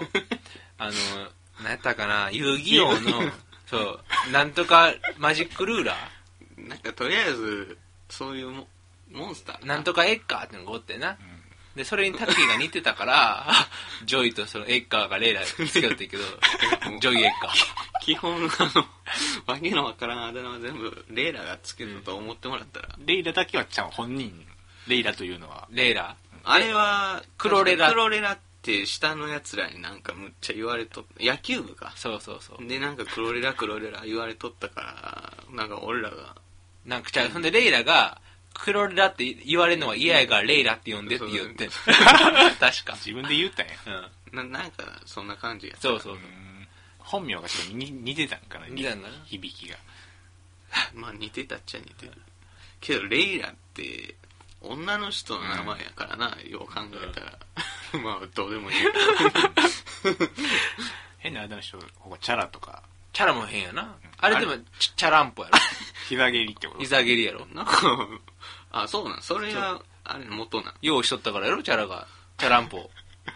[0.77, 0.91] あの、
[1.63, 3.31] 何やったかな、遊戯王の、
[3.65, 5.97] そう、なんとかマジックルーラ
[6.57, 7.75] なんかとりあえず、
[8.07, 8.67] そういうモ
[9.09, 9.79] モンスターーな？
[9.79, 11.17] んとかエッガーってのがおってな。
[11.75, 13.47] で、それにタッキーが似てたから、
[14.05, 16.23] ジョイとそのエッガーがレイラーつけよってんけど、
[16.99, 17.53] ジョイエッガー。
[18.01, 18.87] 基本、あの、
[19.45, 24.45] わけのわからんあだ名は全部、レイラがつけたと思ってもらったら、レイラだけはちゃん本人。
[24.87, 25.67] レイラというのは。
[25.71, 31.23] レイラあれは、クロレラクロレラって下の奴らになんかむっちゃ言われとった。
[31.23, 31.93] 野球部か。
[31.95, 32.67] そうそうそう。
[32.67, 36.35] で、なんかクロレラクロレラ言われとったから、なんか俺らが、
[36.85, 38.19] なんか、じゃあ、ほんでレイラが、
[38.61, 41.67] クロレラって言われるのは嫌やからレイラって呼んでって言って。
[42.59, 42.93] 確か。
[42.93, 43.73] 自分で言ったんや。
[44.31, 44.51] うん。
[44.51, 45.75] ななんかそんな感じや。
[45.79, 46.17] そうそうう。
[46.17, 46.67] ん
[46.99, 49.77] 本名がちょっと似似てたんかな似てたんかな響きが。
[50.93, 52.13] まあ似てたっちゃ似てる。
[52.79, 54.15] けど、レイラって、
[54.61, 57.39] 女の人の名前やからな、よう考えたら。
[58.03, 58.77] まあ、どうでもいい。
[61.19, 63.95] 変なあだ名の人、ここチャラとか、チャラも変やな。
[64.17, 65.59] あれでも、チチャランポやろ。
[66.07, 66.79] 膝蹴りってこと？
[66.79, 67.45] 膝蹴りやろ。
[67.47, 68.07] なんか、
[68.71, 70.73] あ、そうなん、それが、あれ元なん？
[70.81, 72.07] 用意しとったからやろ、チャラが。
[72.37, 72.89] チャランポ。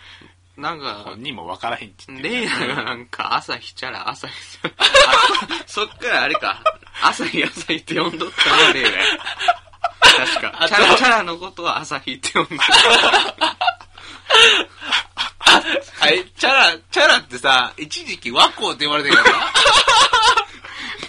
[0.58, 4.34] なんか本、人も分からへんって言ってレイラがなんか、朝日チャラ、朝日
[5.68, 6.62] そっからあれか、
[7.02, 8.98] 朝日朝日って呼んどったのはレイラや。
[10.00, 10.54] 確か。
[10.64, 13.58] あチャラ、チャラのことは朝日って呼んどった。
[16.00, 19.52] あれ、チャラ、チャラってさ、一時期和光って言われてるから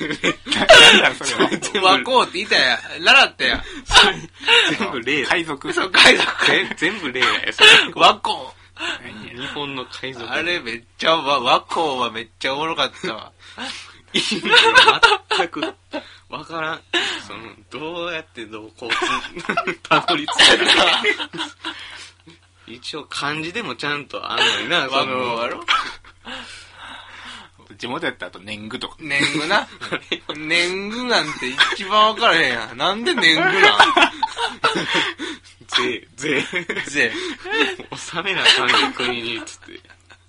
[1.00, 1.50] なんだそれは。
[1.50, 1.82] な。
[1.82, 2.78] 和光って言ったや。
[3.00, 3.64] 習ったや。
[4.78, 5.28] 全部レイラ。
[5.30, 6.46] 海賊そう、海賊。
[6.46, 7.52] 全全部レイラや。
[7.52, 8.36] それ和光。
[9.34, 10.30] 日本の海賊。
[10.30, 13.32] あれめっちゃ、和和光はめっちゃおもろかったわ。
[14.12, 15.00] 意味が
[15.36, 15.74] 全く
[16.28, 16.80] わからん。
[17.26, 21.02] その、どうやってどうこう、たどり着いたか。
[22.66, 25.64] 一応漢字でもちゃんとあんのにな、和光その、やろ
[27.74, 28.96] 地元やったらあと年貢とか。
[29.00, 29.66] 年貢な？
[30.36, 32.76] 年貢なんて一番分からへんやん。
[32.76, 33.76] なんで年貢なん？
[35.68, 36.40] 税、税、
[36.86, 37.12] ぜ
[37.90, 39.80] 納めなあかん国に、つって。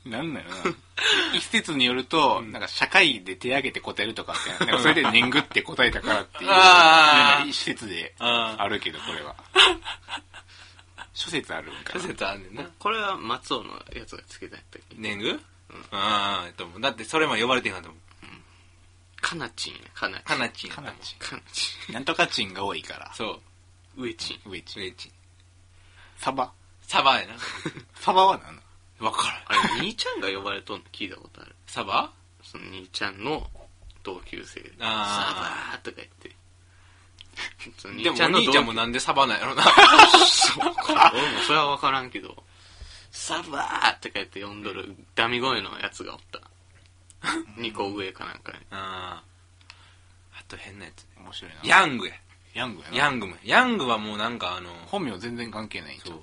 [0.09, 0.55] なんだよな。
[1.33, 9.35] 一説によると、なんか社会で手挙げて答えるとかって、なんかそれで年貢って答えたからっていう、一説でああるけど、これは。
[11.13, 12.05] 諸説あるんか諸な。
[12.05, 12.63] 説あんねんな。
[12.79, 14.95] これは松尾のやつがつけたやったっけ？
[14.97, 15.39] 年貢？
[15.91, 16.81] ああ、と思う。
[16.81, 18.01] だってそれも呼ばれてんかと思う。
[19.19, 20.23] かなちんや、かなちん。
[20.23, 20.91] かなちんやったもん。
[20.91, 23.11] かなちかなちなんとかチンが多いから。
[23.13, 23.39] そ
[23.97, 24.01] う。
[24.01, 24.03] ん。
[24.03, 24.39] 上ちん。
[24.49, 24.83] 上チン。
[24.83, 25.11] 上地。
[26.17, 26.51] サバ
[26.83, 27.33] サバやな。
[27.99, 28.61] サバは何な
[29.01, 29.05] の？
[29.07, 29.59] わからん。
[29.59, 30.85] あれ、兄ちゃんが呼ばれとんの？
[30.91, 31.55] 聞いたことある。
[31.65, 32.11] サバ？
[32.43, 33.49] その兄ちゃんの
[34.03, 34.71] 同級生で。
[34.79, 36.35] あーサバーとか言って。
[37.77, 39.63] そのでもお兄ちゃんもなんでサバなんやろな。
[40.25, 41.11] そうか。
[41.13, 42.43] 俺もそれは分からんけど、
[43.17, 46.39] サバーって書いて呼んどるダミ声のやつがおった。
[47.59, 48.59] 2個上かなんかに。
[48.69, 49.23] ああ。
[50.39, 51.05] あと変なやつ。
[51.17, 51.59] 面白いな。
[51.63, 52.13] ヤングや。
[52.53, 52.97] ヤングやな。
[52.97, 53.35] ヤングも。
[53.43, 56.21] ヤングはもうなんかあの、本名全然関係ないんちゃそう。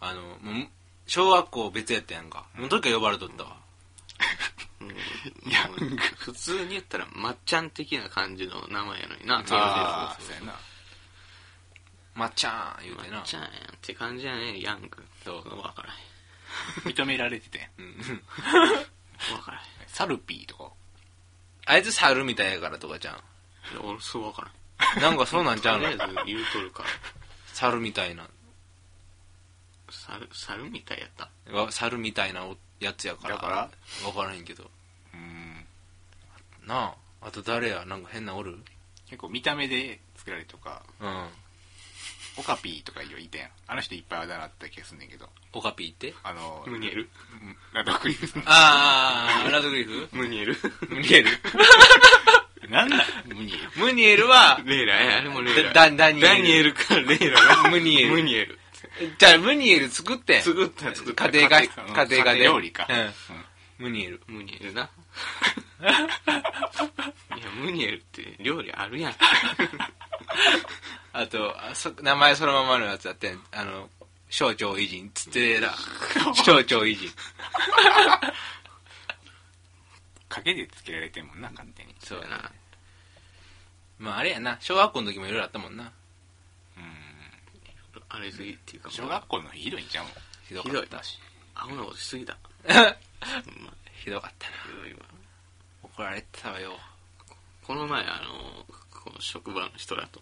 [0.00, 0.68] あの、もう、
[1.06, 2.46] 小学校別やったやんか。
[2.54, 3.56] もう時から呼ばれとったわ。
[5.46, 5.68] いや、
[6.18, 9.38] 普通に言ったら、まっちゃん的な感じの名前やのにな。
[9.38, 10.54] ああ、そうやな。
[12.14, 13.26] まっちゃーん言うてなまっ。
[13.26, 15.02] ちゃんやんって感じやね、ヤング。
[15.24, 15.88] そう分から
[16.84, 17.70] 認められてて。
[17.78, 17.94] うんへん。
[17.94, 18.02] 分
[19.44, 19.64] からへん。
[19.86, 20.70] サルピーとか。
[21.66, 23.22] あいつ猿みたいやからとかじゃん。
[23.84, 25.02] 俺、そう分からん。
[25.02, 25.84] なんかそうなんちゃうの？
[25.84, 26.88] とりあえず言うとるから。
[27.52, 28.28] 猿みたいな。
[29.90, 31.30] 猿、猿みたいやった？
[31.52, 33.34] わ猿みたいなおやつやから。
[33.34, 33.70] だから？
[34.06, 34.70] わからへんけど。
[35.14, 35.66] うん。
[36.66, 37.26] なあ。
[37.26, 37.84] あと誰や？
[37.84, 38.58] なんか変なおる？
[39.06, 41.28] 結構見た目で作られるとか、うん。
[42.40, 43.50] オカピーとか言いたやん。
[43.68, 45.28] あの人いっぱいあだ名あった気がすんねんけど。
[45.52, 46.14] オカピーって？
[46.22, 47.08] あの、ムニエル？
[47.42, 48.42] うんラドクリフさん。
[48.46, 50.08] あー、ラドグリフ？
[50.12, 50.56] ムニエル？
[50.88, 51.28] ムニエル？
[52.70, 52.88] なん？
[52.88, 53.84] だムニエル。
[53.84, 55.72] ムニエルは、レイラ、えあれもレイラ。
[55.72, 57.68] ダダニエルダニエルかレイラが。
[57.68, 58.58] ムニエルムニエル。
[59.18, 60.42] じゃあムニエル作ってん。
[60.42, 61.28] 作った作った。
[61.30, 62.44] 家庭科、家庭家庭科で。
[62.44, 62.88] 料理か
[63.78, 63.84] うん。
[63.84, 64.20] ムニエル。
[64.26, 64.88] ムニエルな。
[65.80, 69.14] いや、ムニエルって料理あるやん。
[71.12, 73.88] あと、あそ名前そのままのやつあってん、あの、
[74.28, 75.74] 省庁偉人つってら、
[76.44, 77.10] 省庁偉人。
[80.28, 81.94] 賭けでつけられてんもんな、勝手に。
[81.98, 82.52] そうやな。
[83.98, 85.92] まああれやな、小学校の時もいろいろあったもんな。
[86.76, 88.02] うん。
[88.08, 90.06] あれすぎっていうか、小学校のひどいんちゃう
[90.46, 91.18] ひどひどいかったし。
[91.54, 92.36] アホなことしすぎた。
[94.04, 94.56] ひどかったな。
[94.62, 95.09] ひどいわ
[96.00, 96.78] 怒られてたわよ。
[97.66, 100.20] この前、あの、この職場の人らと、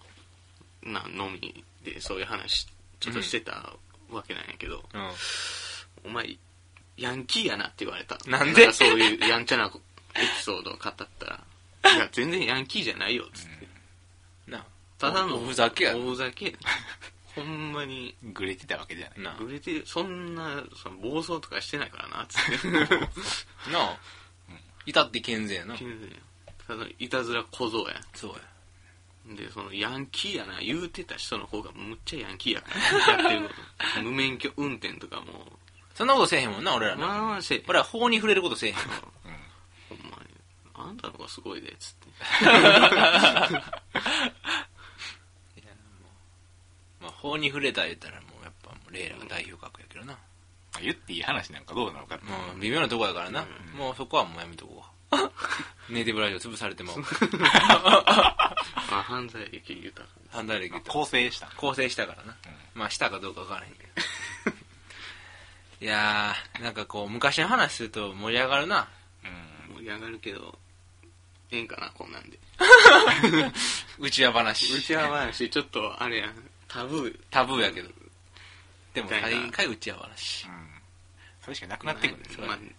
[0.83, 2.67] な、飲みでそういう話、
[2.99, 3.75] ちょっとしてた
[4.11, 5.11] わけなんやけど、うん。
[6.05, 6.37] お前、
[6.97, 8.19] ヤンキーやなって言われた。
[8.27, 8.67] なんで？
[8.67, 13.69] かそういうやんちゃなエピソードを語ったら、いや、全然ヤンキーじゃないよ、つって。
[14.51, 14.65] な
[14.99, 16.57] ただの、おふざけやおふざけ
[17.37, 19.21] ほんまに、グレてたわけじゃない。
[19.21, 22.69] な売れてる、そんな、その暴走とかしてないからな、つって。
[23.71, 23.99] なあ。
[24.89, 25.75] いたって健全やな。
[26.67, 28.01] ただ、いたずら小僧や。
[28.15, 29.37] そうや。
[29.37, 32.71] で、そのヤンキーやな、言うてた人の方がむっちゃヤンキーやか
[33.07, 33.55] ら、やってるこ
[33.97, 34.01] と。
[34.03, 35.59] 無免許運転とかも、
[35.95, 37.07] そんなことせえへんもんな、俺らな。
[37.07, 38.77] まあまあせえ、俺ら法に触れることせえへん。
[38.77, 38.83] ほ
[39.95, 40.29] んまに。
[40.73, 42.09] あんたの方がすごいで、つって。
[46.99, 50.19] まあ法に触れた言ったらもうやっぱもうレイラが代表格やけどな。
[50.81, 52.25] 言っていい話なんかどうなのかって。
[52.25, 53.47] もう微妙なとこやからな。
[53.77, 54.99] もうそこはもうやめとこう。
[55.93, 56.93] ネイティブラジオ潰されても、
[57.41, 61.51] まあ、犯罪歴豊か判断力と構成した。
[61.57, 62.37] 構成したからな。
[62.75, 64.57] まあしたかどうかわからへんけど。
[65.81, 68.89] いやー、なんかこう昔の話すると盛り上がるな。
[69.69, 69.75] うん。
[69.77, 70.59] 盛り上がるけど、
[71.51, 72.39] ええんかな、こんなんで。
[73.99, 74.75] うちわ話。
[74.75, 77.19] うちわ話、ちょっと、あれやん、タブー。
[77.31, 77.89] タブーやけど。
[78.93, 80.47] でも大概うちわ話。
[80.47, 80.68] うん。
[81.49, 82.29] それしかなくなってくるね。
[82.47, 82.71] まあ、ネ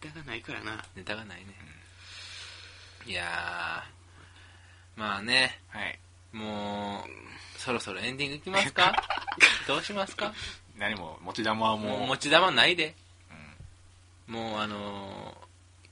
[0.00, 0.80] タがないからな。
[0.94, 1.46] ネタがないね。
[3.04, 5.98] いやー、まあね、はい。
[6.32, 7.08] もう、
[7.60, 8.94] そろそろエンディングいきますか？
[9.66, 10.32] どうしますか？
[10.78, 12.94] 何も、持ち玉はもう、もう持ち玉ないで。
[14.28, 15.36] もうあの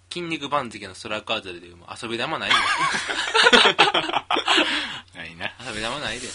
[0.09, 2.55] ー、筋肉番付のストライクアウトでもう遊び玉ないで。
[5.19, 5.53] ないな。
[5.69, 6.29] 遊び玉ないで。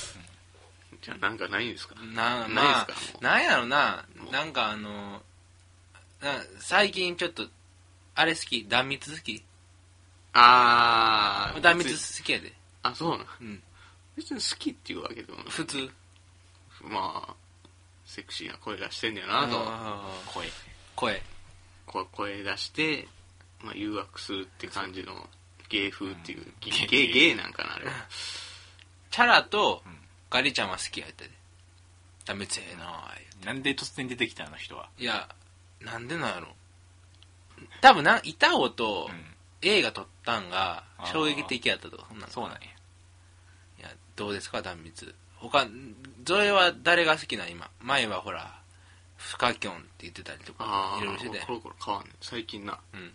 [1.02, 1.96] じゃあ、なんかないんですか？
[2.14, 3.20] な、ないまあですか？
[3.22, 5.22] なんやろな、なんかあの
[6.60, 7.48] 最近ちょっと、
[8.16, 9.44] あれ好き、断蜜好き？
[10.34, 11.62] あー。
[11.62, 12.54] 断蜜好きやで。
[12.84, 13.28] あ、そうなん？
[13.42, 13.64] うん。
[14.16, 15.46] 別に好きっていうわけでもない。
[15.50, 15.90] 普通。
[16.82, 17.36] まあ、
[18.06, 19.58] セクシーな声出してんだよなと。
[19.58, 20.48] あー声。
[20.96, 21.22] 声。
[21.86, 23.08] こ声出して、
[23.62, 25.30] まあ、誘惑するって感じの
[25.70, 27.92] 芸風っていう、ん芸芸芸なんかな、あれは。
[29.12, 29.98] チャラとうん
[30.30, 31.30] ガリちゃんは好きやったで。
[32.26, 33.46] 断蜜ええなぁ。
[33.46, 34.90] なんで突然出てきたあの人は？
[34.98, 35.30] いや、
[35.86, 36.48] なんでなんやろ。
[37.82, 39.36] 多分な、板尾とうん。
[39.62, 42.60] 映画撮ったんが衝撃的やったとか、そんなのそうなんや。
[42.60, 45.14] いや、どうですか、断蜜。
[45.38, 45.68] 他、
[46.26, 47.70] それは誰が好きな今。
[47.80, 48.60] 前はほら、
[49.18, 51.54] フカキョンって言ってたりとかあ、いろいろしててあ、コ。
[51.54, 52.80] ロコロ変わんねん最近な。
[52.94, 53.12] うん。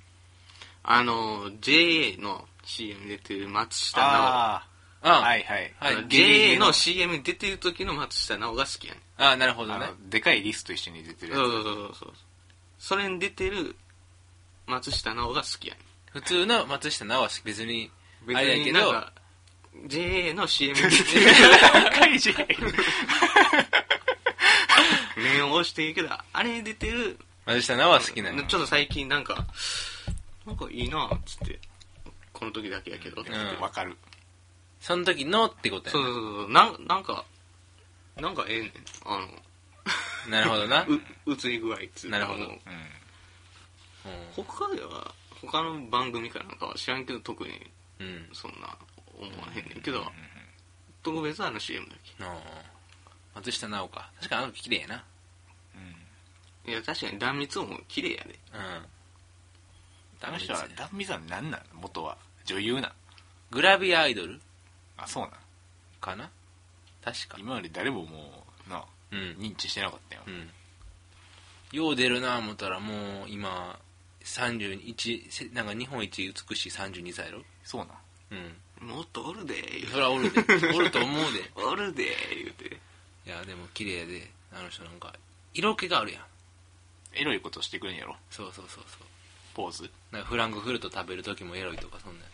[0.82, 4.66] あの、JA の CM 出てる松下奈あ
[5.02, 5.20] ああ。
[5.20, 5.74] はいはい。
[5.78, 9.22] はい JA の CM 出てる時の松下奈緒が好きやねん。
[9.22, 9.86] ああ、なるほどね。
[10.08, 11.40] でかいリスと一緒に出てるやつ。
[11.40, 12.12] そうそうそうそう。
[12.80, 13.76] それに出てる
[14.66, 15.84] 松下奈緒が好きやねん。
[16.12, 17.90] 普通の松下奈緒は別に、
[18.26, 19.12] 別あれやけどになんか、
[19.86, 21.26] JA の CM 出てる
[25.16, 28.42] 面を押していいけど、あれに出てる松下奈緒は好きなの。
[28.44, 29.46] ちょっと最近なんか、
[30.46, 31.58] なんかいいなっつって、
[32.32, 33.94] この時だけやけど、ってうんわかる。
[34.80, 37.26] その時のってことやそうそうそうそう、なんなんか、
[38.16, 38.72] なんかええねん。
[39.04, 39.26] あな。
[40.28, 40.84] なるほどな。
[40.84, 42.52] の、 う、映り具合っつうかなるほどもううん。
[42.52, 48.28] うん他では、他の番組かなんかは知らんけど、特にうん。
[48.32, 48.76] そんな
[49.18, 50.10] 思わへんねんけど、
[51.02, 51.86] 特別あの CM
[52.18, 52.62] だあー
[53.34, 54.10] 松下奈緒か。
[54.16, 55.04] 確かにあの子綺麗やな。
[56.64, 56.70] け。
[56.70, 58.38] いや、確かに断蜜も綺麗やで。
[58.54, 58.86] うん。
[60.22, 61.62] あの人は、ダンミさんなんなん？
[61.74, 62.16] 元は。
[62.44, 62.92] 女優なん？
[63.50, 64.40] グラビアアイドル？
[64.96, 65.32] あ、そうなん
[66.00, 66.30] かな？
[67.02, 67.36] 確か。
[67.38, 68.39] 今まで誰ももう、な、
[69.12, 69.18] うん。
[69.38, 70.30] 認知してなかったよう。
[70.30, 70.50] ん。
[71.72, 73.78] よう出るな思ったらもう今、
[74.24, 77.42] 31、せなんか日本一美しい32歳やろ？
[77.64, 78.42] そうなん
[78.82, 78.88] うん。
[78.88, 79.54] もっとおるで、
[79.90, 80.40] それはおるで。
[80.74, 81.50] おると思うで。
[81.56, 82.66] おるで、言うて。
[82.66, 85.14] いいやでも綺麗であの人なんか
[85.54, 86.24] 色気があるやん
[87.12, 88.16] エロいことしてくれんやろ？
[88.30, 89.06] そうそうそうそう
[89.54, 92.26] ポーズなんかフランクフルト食べる時もエロいとかそんな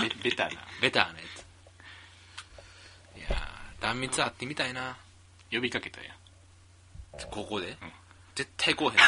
[0.00, 1.24] ん ベベタなベターなや
[3.14, 4.96] ついやー断蜜会ってみたいな
[5.50, 6.16] 呼びかけたやん。
[7.30, 7.76] ここで、
[8.34, 8.96] 絶対来おへん。
[8.96, 9.02] ね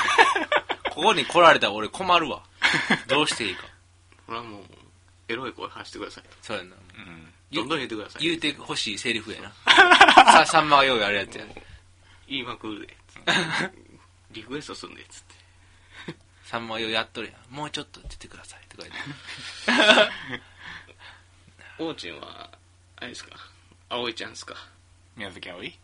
[0.90, 2.42] ここに来られたら俺困るわ。
[3.08, 3.64] どうしていいか。
[4.26, 4.64] これはもう
[5.28, 6.76] エロい声発してくださいそうやな。
[6.76, 7.32] うん。
[7.52, 8.22] どんどん言ってください。
[8.22, 9.52] 言うてほしいセリフやな。
[10.44, 11.44] ささんまがようやるやつや。
[12.28, 12.96] 言いまくるで。
[13.08, 13.32] つって
[14.32, 15.34] リクエストすんでつって。
[16.44, 17.54] さんまがようやっとるやん。
[17.54, 20.42] もうちょっとって言ってくださいとか言って
[21.78, 22.50] オーチンは
[22.96, 23.36] あれですか？
[23.88, 24.54] 葵ちゃんですか？
[25.16, 25.78] 宮崎あおい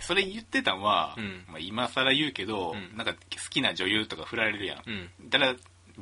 [0.00, 1.44] それ言ってたんは、うん。
[1.48, 2.96] まあ、今更言うけど、うん。
[2.96, 3.18] なんか好
[3.50, 5.30] きな女優とか振られるやん、うん。
[5.30, 5.54] ただ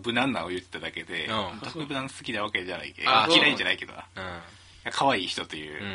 [0.05, 1.61] 無難なを言ってただけで、うん。
[1.61, 4.07] 特に無難好きなわけじゃないけあ嫌いじゃないけどな。
[4.17, 4.41] うん。
[4.93, 5.89] 可愛い人という、うん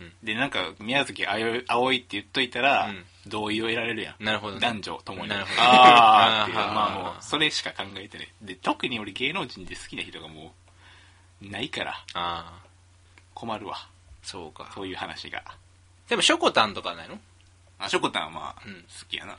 [0.00, 3.04] うんでなんか宮崎あよ葵って言っといたら、うん。
[3.26, 4.14] 同意を得られるやん。
[4.18, 4.60] うんなるほどね。
[4.60, 5.28] 男女ともに。
[5.28, 6.58] なるほどああっていう。
[6.58, 8.32] あーまあもうそれしか考えてない。
[8.42, 10.54] で特に俺芸能人で好きな人がも
[11.42, 12.62] うないからああ
[13.34, 13.76] 困るわ。
[14.22, 14.70] そうか。
[14.74, 15.44] そういう話が。
[16.08, 17.18] でもショコタンとかないの？
[17.82, 19.36] あしょこたんはまあ、うん好きやな。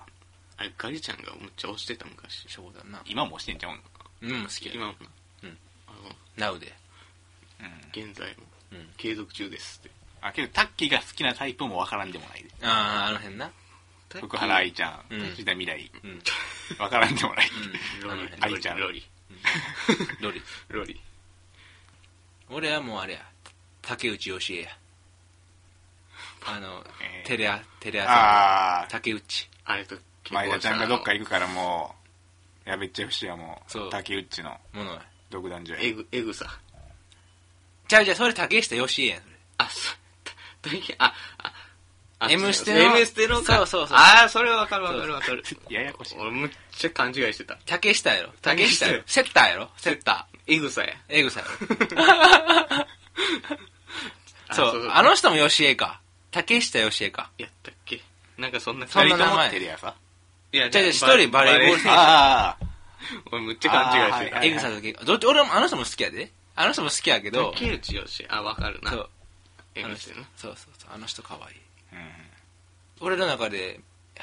[0.58, 2.46] あれガリちゃんがむっちゃ推してた昔。
[2.48, 3.02] ショコタンな。
[3.06, 4.74] 今もしてんちゃうんうん好きや。
[4.76, 4.94] 今も。
[4.94, 4.98] な
[5.44, 5.58] うん。
[5.88, 6.74] あのナウで。
[7.60, 8.04] うん。
[8.08, 8.44] 現在も。
[8.74, 8.90] うん。
[8.98, 9.92] 継続中ですって。
[10.22, 12.50] あけどタッキーが好きなタイプもわからんでもないで。
[12.62, 13.50] あああの辺な。
[14.10, 15.20] 福原愛ちゃんうん。
[15.32, 15.92] 藤田未来。
[16.04, 16.10] うん。
[16.12, 16.22] うん
[16.80, 17.50] わからんでもない、
[18.02, 18.80] ロリあの愛ちゃん。
[18.80, 19.04] ロリ。
[20.22, 20.42] ロリ。
[20.70, 21.00] ロリ。
[22.50, 23.26] 俺はもうあれや。
[23.82, 24.70] 竹内義恵や
[26.46, 27.28] あの、えー。
[27.28, 29.50] テレアテレ朝ああ竹内。
[29.66, 29.96] あれと
[30.32, 31.96] 前田ちゃんがどっか行行くからも
[32.66, 33.88] うやべっちゃ節はもそう。
[33.88, 34.58] う竹内の。
[34.74, 35.82] ものや独壇場や。
[35.82, 36.46] エグエグさ。
[37.88, 39.22] じゃあじゃあそれ竹下義恵やん。
[39.22, 39.96] それあそ
[40.98, 41.54] ああ
[42.20, 43.58] あ M ステの？M ステのか。
[43.58, 43.98] そうそうそう。
[43.98, 45.44] ああそれはわかるわかるわかる。
[45.70, 46.18] ややこしい。
[46.18, 47.58] 俺むっちゃ勘違いしてた。
[47.66, 48.30] 竹下やろ。
[48.42, 49.00] 竹下やろ。
[49.00, 49.70] 竹セッターやろ。
[49.78, 50.94] セッタエグさや。
[51.10, 52.88] ーエグさやろ。
[54.50, 56.02] あ そうあの人も義恵か
[56.34, 57.32] 竹下義恵か。
[57.38, 58.02] やったっけ？
[58.38, 59.96] なんかそんなそんなとも名前テレ朝
[60.52, 61.90] いやじゃあ一人バレーボール選手。
[61.90, 62.66] あ あ
[63.32, 64.38] 俺むっちゃ勘違いしてた。
[64.38, 66.32] あーはいエグさと竹どっち俺もあの人も好きやで。
[66.56, 67.52] あの人も好きやけど。
[67.54, 68.92] 竹内よしあわかるな。
[68.92, 69.10] そう。
[69.78, 70.90] あの人エグステなそうそうそう。
[70.94, 71.58] あの人可愛い。
[71.94, 72.12] うん
[73.00, 73.80] 俺の中で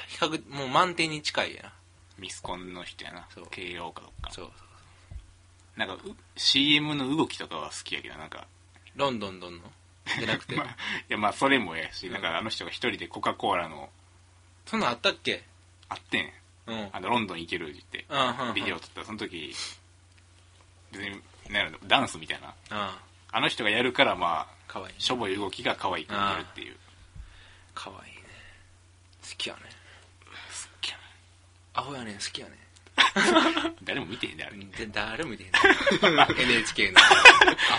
[0.09, 1.73] 比較もう満点に近いやな。
[2.19, 3.27] ミスコンの人やな。
[3.35, 3.47] そう。
[3.51, 4.31] 慶応かどっか。
[4.33, 4.51] そう
[5.77, 8.47] なんかう CM の動きとかは好きやけどなんか。
[8.97, 9.73] ロンドンドンの
[10.19, 10.55] じゃなくて。
[10.57, 10.71] まあ、い
[11.09, 13.91] やまあそれもやし、なんかあの人が一人でコカ・コーラの。
[14.67, 15.45] そんなんあったっけ？
[15.89, 16.33] あってん。
[16.67, 16.81] うん。
[16.81, 19.05] うんあのロンドン行けるって言ってビデオ撮った。
[19.05, 19.55] その時
[20.93, 22.55] 別になんやろダンスみたいな。
[22.71, 22.99] あ
[23.33, 26.77] あの人がやるからまあかわいいしょぼい動きが可愛く見えるっていう。
[27.75, 28.23] かわいいね。
[29.23, 29.61] 好きやね。
[29.63, 29.69] 好
[30.81, 30.99] きや
[31.75, 32.60] アホやねん好きやねな
[33.83, 34.57] 誰も見てへんであれ。
[34.57, 36.51] んで誰も見てへんねん。
[36.51, 37.01] NHK の。
[37.01, 37.03] ア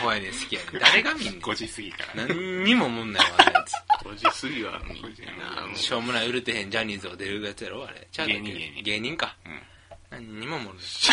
[0.02, 0.82] ホやねん好きやねん。
[0.82, 2.26] 誰が見んの5時過ぎから。
[2.28, 3.66] 何にも思んないわあんなや
[4.04, 5.04] 5時過ぎはみん
[5.72, 5.78] な。
[5.78, 8.08] しょうもない売れてへんジャニーズを出るやつやろあれ。
[8.26, 8.84] 芸人芸人。
[8.84, 9.36] 芸人か。
[9.46, 9.62] うん。
[10.10, 10.86] 何にも思んない。
[10.86, 11.10] し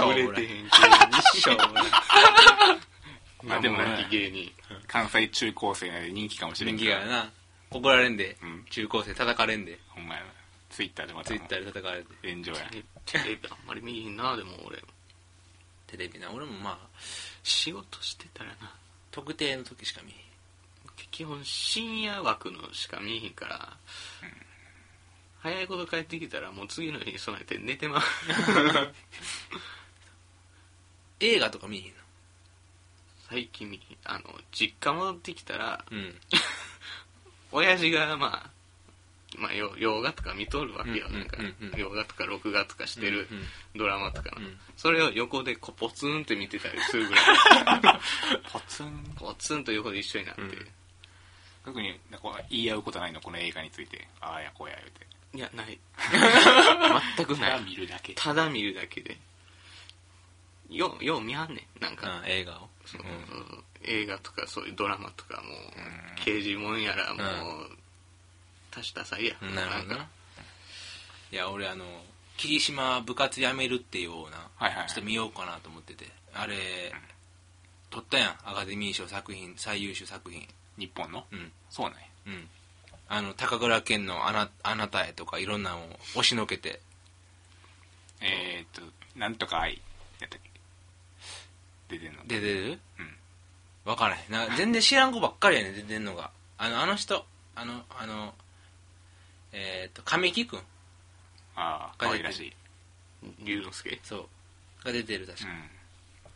[0.00, 0.22] ょうもない。
[0.22, 1.84] 売れてへん芸人しょうもない。
[3.42, 4.52] まあでもなき芸人。
[4.86, 6.90] 関西中高生で人気かもしれ人んけど。
[6.92, 7.32] 気がやな。
[7.70, 8.64] 怒られんで、うん。
[8.70, 9.78] 中高生叩かれんで。
[9.88, 10.26] ほんまやな
[10.72, 11.28] ツイッターでまた。
[11.28, 12.08] ツイッターで叩かれて。
[12.30, 12.70] 炎上や。
[12.74, 14.82] えテレビあんまり見えへんなでも俺。
[15.86, 16.78] テレビな俺もまあ
[17.42, 18.74] 仕事してたらな。
[19.10, 20.22] 特定の時しか見え
[21.10, 23.76] 基本深夜枠のしか見えへんから、
[25.40, 28.00] 早いこと帰ってきたらもう次の日に備えて寝てまう。
[31.20, 31.92] へ ん映画とか見えへんの？
[33.28, 33.98] 最近見へん。
[34.04, 36.18] あの実家戻ってきたらうん。
[37.52, 38.50] 親父がまあ
[39.38, 41.78] まあ、よ洋画とか見とるわけよ、うんうんなんかうんうん。
[41.78, 43.44] 洋画とか録画とかしてるうんうん。
[43.76, 44.30] ドラマとか
[44.76, 47.24] それを横でこうポツンって見てたりするぐらい。
[48.52, 49.14] ポツン。
[49.16, 50.68] ポツンと横で一緒になって、うん。
[51.64, 54.06] 特になんか言い合うことないのこの映画について。
[54.20, 55.06] ああやこうや言うて。
[55.34, 55.78] いやない。
[57.16, 58.14] 全くただない見るだけ。
[58.14, 59.16] ただ見るだけで。
[60.68, 61.82] ようよう見はんねん。
[61.82, 62.68] なんか、うん映画を。
[62.84, 63.04] その
[63.82, 66.24] 映画とかそういうドラマとかもう、ん。
[66.24, 67.22] 刑事もんやらも
[67.60, 67.78] う、
[68.74, 70.08] 足したさいや、うんなるほどな。
[71.30, 71.84] いや俺あの
[72.36, 76.06] 霧島部活やめるっていうような、はいはいちょっと見ようかなと思ってて。
[76.34, 76.56] あれ
[77.90, 78.30] 撮ったやん。
[78.44, 80.48] アカデミー賞作品最優秀作品。
[80.78, 81.26] 日本の？
[81.30, 81.52] うん。
[81.68, 82.06] そうなんや。
[82.26, 82.48] うん。
[83.08, 86.80] あの高倉健のあな「あなたへ」とかいろんなのを押しのけて。
[88.22, 89.82] えー、っとなんとか愛
[90.20, 90.40] やったっ
[91.88, 91.98] け？
[91.98, 92.22] 出てんの。
[92.26, 92.80] 出てる？
[92.98, 93.14] うん。
[93.84, 94.32] 分からへん。
[94.32, 96.30] な全然知らん子ばっかりやねん出てんのが。
[96.56, 98.34] あのあの人あのあの
[99.52, 100.58] えっ、と神木くん。
[101.54, 102.52] ああ可愛らしい。
[103.44, 104.00] 龍之介？
[104.02, 104.84] そう。
[104.84, 105.70] が出てる確か、うん。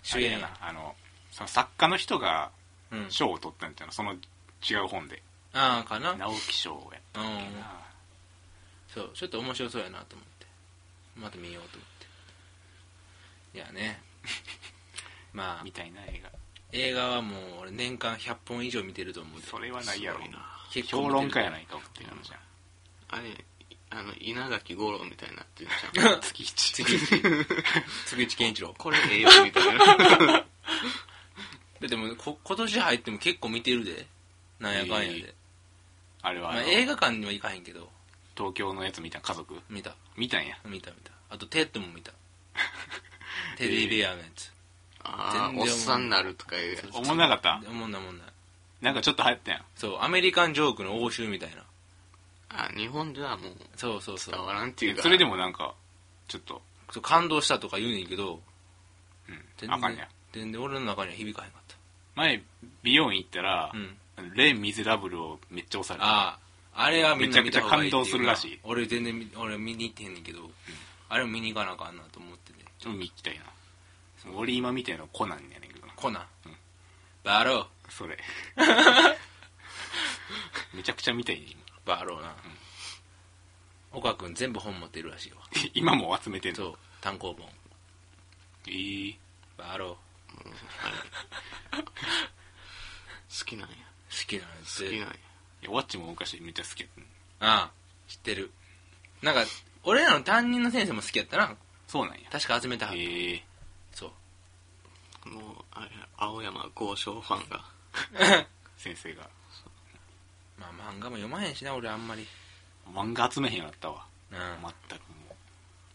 [0.02, 0.40] 主演。
[0.40, 0.94] なあの
[1.30, 2.50] その作家の人が
[2.92, 3.10] うん。
[3.10, 5.22] 賞を取ったんじゃないその違う本で。
[5.52, 6.14] ああかな。
[6.14, 7.80] 直木賞やったっけな。
[8.88, 10.46] そうちょっと面白そうやなと思って。
[11.16, 11.88] また見ようと思っ
[13.52, 13.58] て。
[13.58, 14.02] いやね。
[15.32, 15.64] まあ。
[15.64, 16.30] みたいな映画。
[16.72, 19.46] 映画はもう俺年間100本以上見てると思うで。
[19.46, 20.56] それはないやろな。
[20.72, 22.40] 結構評論家やないかっていう話じゃん
[23.08, 23.44] あれ
[23.90, 26.20] あの稲垣吾郎みたいになってるじゃん。
[26.20, 26.72] 月一。
[26.72, 26.98] 次一。
[28.06, 28.74] 次一健一郎。
[28.76, 30.44] これええよみたいな。
[31.80, 34.06] ででもこ今年入っても結構見てるで。
[34.58, 35.34] なんやかんやで、え
[36.22, 37.90] まあ、まあ、映画館には行かへんけど。
[38.36, 39.20] 東京のやつ見た？
[39.20, 39.60] 家族？
[39.70, 39.94] 見た。
[40.16, 40.58] 見たんや。
[40.64, 41.12] 見た見た。
[41.30, 42.12] あとテッドも見た。
[43.56, 44.52] テディベアのやつ、
[45.02, 46.88] ああ全然おっさんになるとかいうやつ。
[46.92, 47.62] おもんなかった？
[47.68, 48.26] おもんなもんない。
[48.82, 49.58] なんかちょっと流行ったや。
[49.58, 51.64] んそうアメリカンジョークの応酬みたいな
[52.56, 54.34] あ日本ではもうそうそうそう。
[54.34, 55.02] 伝わらんっていうか。
[55.02, 55.74] それでもなんか
[56.28, 58.40] ちょっとそう感動したとか言うねんけど
[59.28, 59.40] うん。
[59.58, 60.08] 全あかんや。
[60.32, 61.62] 然全然俺の中には響かへんかっ
[62.16, 62.42] 前
[62.82, 63.78] 美容院行ったらた
[64.22, 64.34] うん。
[64.34, 66.06] レ・ミゼラブルをめっちゃ押された。
[66.06, 66.38] ああ
[66.78, 68.60] あれはめちゃくちゃ感動するらしい。
[68.62, 70.50] 俺全然見俺見に行ってへんねんけど、
[71.08, 73.44] あれも見に行かなあかんなと思ってねちょっと見行きたいな。
[74.34, 75.92] 俺今見てるのコナンやねんけどな。
[75.94, 76.56] コナン、うん。
[77.24, 77.66] バロー。
[77.90, 78.18] それ。
[80.74, 81.56] めちゃくちゃ見たいね
[81.86, 82.34] バローな、
[83.92, 85.38] 岡君全部本持ってるらしいわ。
[85.72, 86.56] 今 今も集めてんの？
[86.56, 86.78] そう。
[87.00, 87.48] 単行本。
[88.66, 89.16] えー、
[89.56, 89.96] バロ
[93.38, 93.76] 好きなんや。
[94.10, 95.14] ー好きなんです好きなんや。
[95.14, 96.90] いやワッチも昔めっちゃ好きやっ
[97.38, 97.46] た。
[97.46, 97.70] ああ
[98.08, 98.50] 知ってる。
[99.22, 99.44] なんか
[99.84, 101.56] 俺らの担任の先生も好きやったな。
[101.86, 102.28] そうなんや。
[102.30, 103.42] 確か集めたはず、えー、
[103.92, 104.12] そ
[105.26, 105.28] う。
[105.30, 107.64] もうあれ青山豪商ファンが。
[108.76, 109.22] 先生が。
[109.22, 109.30] まあ
[110.86, 112.26] 漫画も読まへんしな俺あんまり。
[112.94, 114.06] 漫画集めへんようになったわ。
[114.30, 114.38] うん。
[114.38, 115.34] 全くも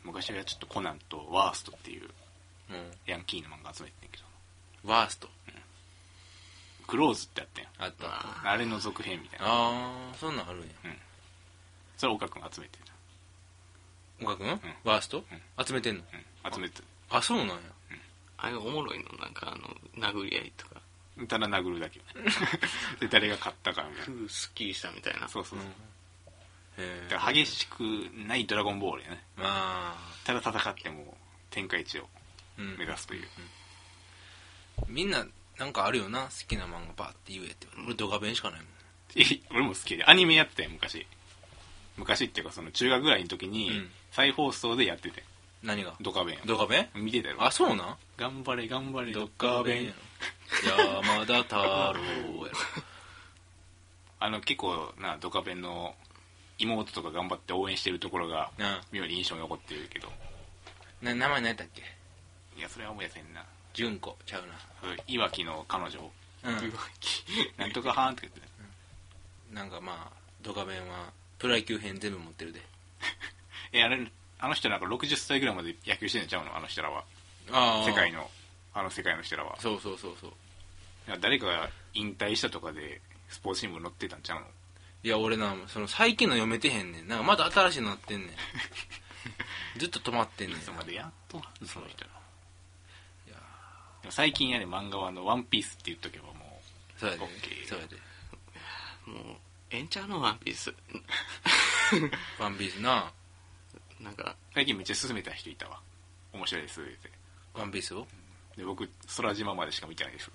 [0.04, 0.08] う。
[0.08, 4.24] 昔はちょっとコナンとワーストっていうもヤンキーの漫画集めてんけど。
[4.86, 5.30] うワースト。
[6.88, 7.72] クローズってあったやん。
[7.80, 8.50] あった。
[8.50, 9.46] あれの続編みたいな。
[9.48, 10.68] ああそんなんあるんや。
[11.98, 12.80] それ岡君集めて
[14.24, 15.24] 岡君、ワースト、
[15.66, 16.04] 集めてんの？
[16.44, 17.56] た、うん、集めてあそうなんや。
[18.38, 19.06] あれおもろいの？
[19.20, 20.81] なんかあの殴り合いとか
[21.28, 22.00] ただ殴るだけ。
[23.00, 25.22] で誰が勝ったかみたいふうすっきりしたみたいな。
[25.22, 25.72] なそうそうそう、へ
[26.78, 27.82] えだから激しく
[28.28, 29.24] ないドラゴンボールやね。
[29.38, 31.18] まあただ戦っても
[31.50, 32.10] 天下一を
[32.58, 32.78] うん。
[32.78, 33.28] 目指すという、
[34.88, 35.26] みんな
[35.58, 37.68] なんかあるよな好きな漫画バーって言えって。
[37.86, 38.70] 俺ドカベンしかないもん。
[39.16, 40.06] え 俺も好きで。
[40.06, 41.06] アニメやって昔。
[41.98, 43.92] 昔っていうかその中学ぐらいの時にうん。
[44.12, 45.24] 再放送でやってて。
[45.64, 45.96] 何が？
[46.02, 46.40] ドカベン。
[46.46, 47.04] ドカベン？
[47.04, 47.38] 見てたよ。
[47.44, 47.98] あそうなん？
[48.18, 49.12] 頑張れ頑張れ。
[49.12, 49.96] ドドカベンやろ
[50.64, 52.00] 山田太郎やろ。
[54.20, 55.96] あの結構なドカベンの
[56.60, 60.10] 妹とか頑張って応援してるところがな妙に印象に残ってるけど。
[61.02, 61.82] な名前何やったっけ？
[62.58, 63.44] いやそれは思い出せんな。
[63.74, 64.44] 純子ちゃう
[65.08, 66.00] いわきの彼女。
[66.44, 66.74] なうん。
[67.58, 68.42] なんとかはーんって言って。
[69.52, 72.62] なんかまあドカベンはプロ野球編全部持ってるで。
[73.74, 76.56] えあれあの人なんか60歳ぐらいまで野球してんちゃうの？
[76.56, 77.04] あの人らは。
[77.52, 78.30] あ世界の
[78.74, 79.60] あの世界の人らは。
[79.60, 80.32] そうそうそうそう。
[81.08, 84.46] いや誰かが引退したとかでスポーツ新聞載ってたんちゃうの？
[85.04, 87.16] いや俺なその最近の読めてへんねんな。
[87.16, 88.30] んかまた新しいのなってんねん。
[89.80, 92.12] ずっと止まってんねんいつまでやっとその人ら。
[93.28, 94.12] いや。
[94.12, 96.62] 最近やで漫画はあの「ワンピースって言っとけばも
[96.98, 97.24] そうやで。
[97.24, 97.96] オッケーそうやで。
[99.06, 99.38] もう
[99.72, 100.74] ええんちゃうのワンピース。
[102.40, 103.12] ワンピースな。
[104.00, 105.80] なんかう最近めっちゃ勧めた人いたわ。
[106.34, 107.12] 面白いですって。
[107.54, 108.08] ワンピースを？
[108.62, 108.88] で僕
[109.18, 110.32] 空島までしか見てないです。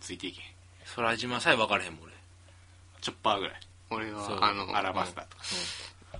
[0.00, 0.46] ついていけへん。
[0.96, 2.12] 空島さえ分からへんもん俺。
[3.00, 3.54] チョッパーぐらい。
[3.90, 4.18] 俺そう。
[4.40, 5.36] はあのアラバスタと。
[5.36, 5.44] か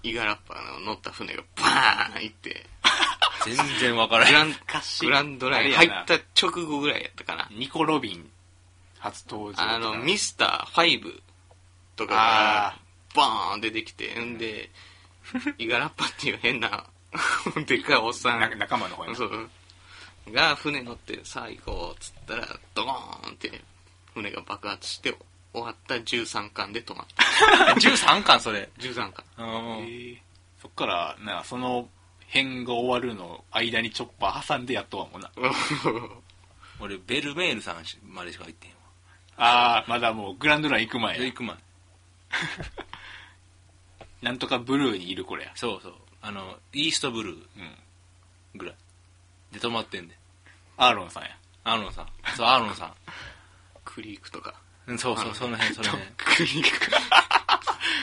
[0.05, 2.65] イガラッパーの乗った船がバーン行って。
[3.45, 4.33] 全然分からへん。
[4.33, 7.49] グラン昔グランドライン入った直後ぐらいやったかな。
[7.51, 8.31] ニコ・ロビン。
[9.01, 11.21] 初登場あのミススター5
[11.97, 12.79] とかが
[13.17, 14.15] バーン出てきて。
[14.21, 14.71] んで
[15.59, 16.87] イガラッパっていう変な
[17.67, 18.59] でっかいおっさん。
[18.61, 19.17] 仲間の方やな。
[19.17, 19.51] そう
[20.29, 23.61] が船乗ってさあ行こうっつったらドーンって
[24.15, 25.17] 船が爆発して
[25.53, 27.75] 終わった13巻で止まった。
[27.75, 28.69] 13巻それ。
[28.79, 29.25] 13巻。
[30.61, 31.89] そっからなその
[32.27, 35.31] 編が終わるの間にチョッパー挟んでやっとはもんな。
[36.79, 38.79] 俺ベルメールさんまでしか入ってへんわ。
[39.37, 41.57] ああまだもうグランドライン行く前行く前。
[44.23, 45.53] なんとかブルーにいるこれや。
[45.57, 45.95] そうそう。
[46.23, 47.79] あのイーストブルーうん
[48.55, 48.75] ぐらい
[49.53, 50.15] で止まってんで
[50.77, 51.31] アーロンさんや
[51.65, 52.95] アーロンさんそうアーロンさ
[53.85, 54.55] クリークとか
[54.87, 56.71] んうんそうそうその辺その辺クリック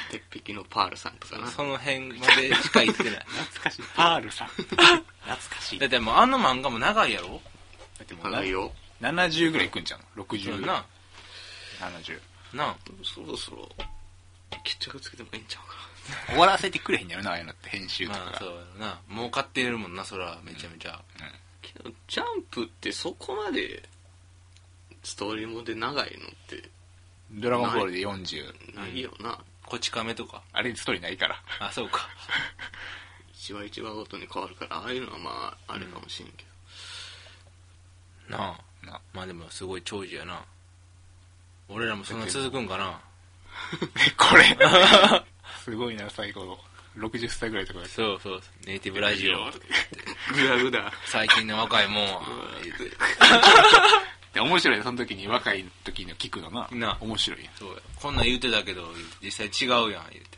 [0.09, 1.47] 鉄壁のパールさんとかな。
[1.47, 3.11] その辺までしか行ってない。
[3.27, 3.83] 懐かしい。
[3.95, 4.47] パールさん。
[4.47, 5.79] 懐かしい。
[5.79, 7.41] だってもうあの漫画も長いやろ？
[7.97, 8.73] だってもう長いよ。
[9.01, 9.99] 70ぐらいいくんじゃん。
[9.99, 10.61] そう60。
[10.61, 10.85] やな。
[11.79, 12.19] 70。
[12.53, 12.75] なあ。
[13.03, 13.69] そろそろ、
[14.63, 15.75] 決着つけてもいいんちゃうか
[16.27, 18.49] 終わらせてくれへんやろな、ああいうのって編集とかまあ、そう
[18.79, 19.01] やな。
[19.09, 20.91] 儲かってるもんな、そら、めちゃめちゃ。
[20.91, 21.01] な。
[21.61, 23.83] けど、ジャンプってそこまで、
[25.03, 26.69] ストーリーもで長いのって
[27.31, 28.75] ドラゴンボールで40。
[28.75, 29.37] ないよな。
[29.65, 30.43] こち亀とか。
[30.53, 31.41] あれストーリーないから。
[31.59, 32.07] あ、そうか。
[33.33, 36.45] 一話一話ごとに変わるから、ああいうのはまあ、あれかもしれんけ
[38.29, 38.37] ど。
[38.37, 38.85] なあ。
[38.85, 40.45] なまあでもすごい長寿やな。
[41.67, 43.01] 俺らもそんな続くんかな。
[44.17, 44.57] これ。
[45.67, 46.57] すごいな、最後。
[46.95, 48.41] 60歳ぐらいとかでそうそう。
[48.65, 49.51] ネイティブラジオ。
[50.33, 50.93] グダグダ。
[51.05, 52.21] 最近の若いもんは。
[54.39, 56.69] 面白いねその時に若い時の聞くのな。
[56.71, 57.49] な面白い。
[57.59, 57.81] そうや。
[57.97, 58.87] こんなん言うてたけど、
[59.21, 60.37] 実際違うやん、言うて。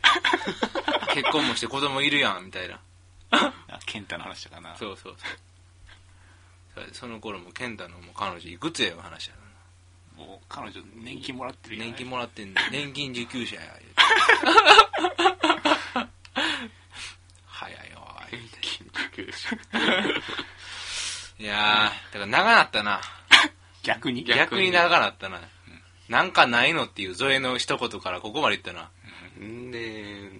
[1.14, 2.80] 結婚もして子供いるやん、みたいな。
[3.30, 3.52] あ
[3.86, 4.76] ケンタの話とかな。
[4.76, 5.16] そうそう
[6.76, 6.88] そう。
[6.92, 9.34] その頃も健太のもう彼女いくつやいう話や
[10.20, 13.62] もう彼女年金もらってる年金もらってん 年金受給者や。
[17.46, 18.60] 早いよ、言うて
[21.42, 23.00] いやー、だから長なったな。
[23.82, 24.24] 逆に？
[24.24, 25.40] 逆に長なったな。
[26.08, 28.90] なんかないのっていうゾエの一言からここまでいったな。
[29.40, 30.30] んで、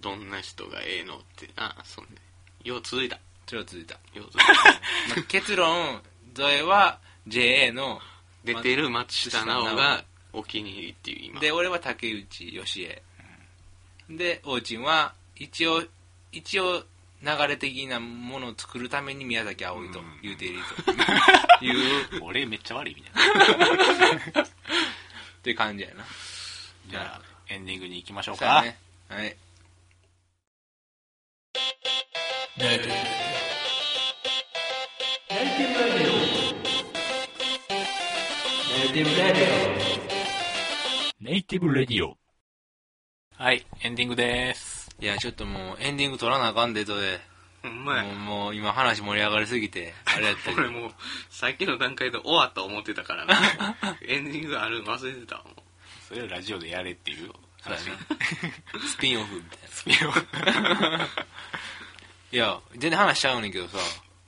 [0.00, 2.20] どんな人がええのってな、そんで。
[2.62, 3.18] よう続いた。
[3.46, 3.94] ちょっと続いた。
[4.12, 4.52] よう続いた。
[4.52, 4.60] ま
[5.18, 6.02] あ結論、
[6.34, 8.00] ゾエは JA の、
[8.44, 11.40] 出てる松下奈緒がお気に入りっていう今。
[11.40, 13.02] で、俺は竹内義恵。
[14.10, 15.82] で、王鎮は、一応、
[16.30, 16.84] 一応、
[17.22, 20.92] 流れ的なものを作るために宮崎葵と言うていると
[21.64, 24.42] いう、俺めっちゃ悪いみたいな。
[24.44, 24.46] っ
[25.42, 26.04] ていう感じやな。
[26.86, 28.62] じゃあ、エンディングに行きましょうか。
[38.94, 39.12] そうやね。
[39.22, 39.34] はい。
[41.20, 42.16] Native Radio。
[43.36, 44.88] はい、エンディングです。
[45.00, 47.18] いや、ちょっともう、エンディング取らなあかんで、ゾエ。
[47.64, 50.90] ほんまやもう、もう今話盛り上がりすぎて、あれやったけど俺もう、
[51.28, 53.34] さっきの段階で終わった思ってたからな。
[54.06, 55.54] エンディングあるの忘れてたわもう
[56.08, 57.32] それをラジオでやれっていう
[57.62, 57.90] 話。
[58.86, 59.68] スピンオフみたいな。
[59.70, 60.26] スピンオフ
[62.30, 63.78] いや、全然話しちゃうねんけどさ、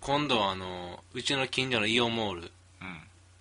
[0.01, 2.51] 今度あの、うちの近所のイオンモール、うん。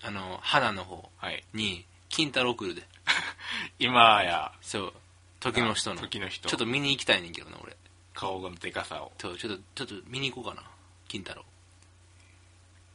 [0.05, 1.43] あの、花の方はい。
[1.53, 2.87] に、金太郎来るで。
[3.79, 4.93] 今や、そう。
[5.39, 6.01] 時の人の。
[6.01, 7.75] 時の人ちょっと見に行きたいねんけどな、俺。
[8.13, 9.11] 顔のでかさを。
[9.19, 10.67] そう、ちょっと、ちょっと見に行こうかな。
[11.07, 11.43] 金太郎。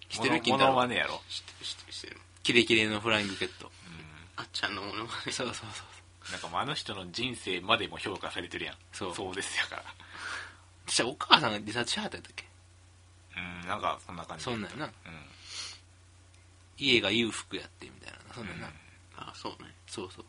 [0.08, 0.40] 知ってる？
[0.40, 0.72] 金太郎。
[0.72, 1.20] ノマネやろ。
[1.28, 2.20] 知ってる知ってる知ってる。
[2.42, 3.70] キレキレのフライングケット。
[4.36, 5.32] あっちゃんのものまね。
[5.32, 5.64] そうそうそ
[6.28, 6.32] う。
[6.32, 8.76] なんかもうあの人の人生までも評価されてるやん。
[8.92, 9.84] そうそうですやから。
[10.86, 12.46] じゃあお母さんが自殺しはったんやったっけ？
[13.36, 14.44] うん、なんかそんな感じ。
[14.44, 14.86] そんなんやな。
[14.86, 14.92] うん。
[16.80, 18.34] 家が裕福やって、みたいな。
[18.34, 18.72] そんなんやな。
[19.16, 19.74] あ、そうね。
[19.86, 20.24] そうそう。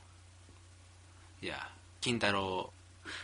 [1.41, 1.69] いや、
[2.01, 2.71] 金太郎、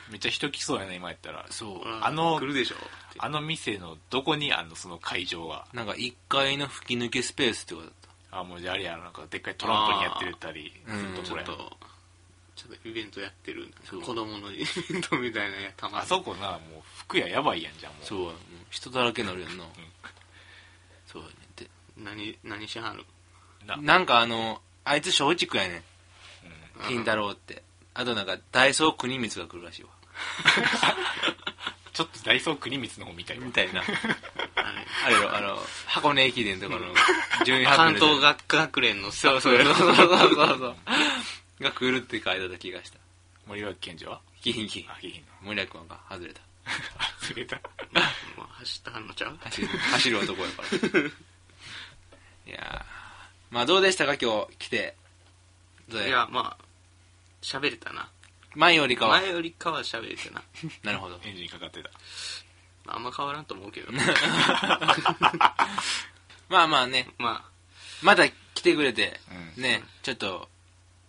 [0.09, 1.45] めっちゃ人来そうやな、今やったら。
[1.49, 1.81] そう。
[2.01, 2.75] あの来るでしょ
[3.19, 5.67] あの店のどこにあんの、その会場が。
[5.73, 7.93] なんか1階の吹き抜けスペースってことだっ
[8.31, 8.39] た。
[8.39, 11.77] あ、もうじゃああれやろ、なんかでっかいトランポリンやってるったりするとちころやろょっと、
[12.55, 13.73] ちょっとイベントやってる。
[13.89, 14.57] 子供のイ
[14.89, 16.59] ベントみたいなやたまにあそこな、もう
[16.97, 18.05] 服屋やばいやんじゃん、もう。
[18.05, 18.35] そうやもう
[18.69, 19.63] 人だらけになるやんな。
[21.05, 21.67] そうやねんって。
[21.97, 23.05] 何、何しはる
[23.67, 25.83] ななんかあの、あいつ松竹やねん。
[26.87, 27.63] 金太郎って。
[27.93, 29.89] あとなんか、ダイソー国光が来るらしいわ。
[31.93, 33.45] ちょっとダイソー国光の方みたいな。
[33.45, 33.81] みたいな。
[33.81, 35.57] あれよ、あの、
[35.87, 36.93] 箱根駅伝とかの、
[37.45, 40.75] 順位発関東学学連のそうそうそうそうそうそう。
[41.59, 42.99] が来るって書いてた気がした。
[43.47, 44.21] 森脇健児は？
[44.41, 44.85] キヒンキ。
[44.87, 45.25] あ、いいの。
[45.41, 46.41] 森田君が外れた。
[47.33, 47.55] 忘れた。
[47.55, 47.61] も
[48.43, 49.37] う走ったはんのちゃう？
[49.41, 50.99] 走る、走る男やから。
[52.47, 52.96] いやー
[53.49, 54.95] まあどうでしたか今日来て？
[55.89, 56.63] いや、まあ、
[57.41, 58.09] 喋れたな。
[58.55, 59.21] 前よりかは。
[59.21, 60.43] 前よりかは喋れてな。
[60.83, 61.19] なるほど。
[61.23, 61.89] エンジンかかってた。
[62.85, 63.91] まああんま変わらんと思うけど。
[66.49, 67.49] まあまあね、ま
[68.01, 69.19] また来てくれて、
[69.55, 70.49] うんね、ちょっと、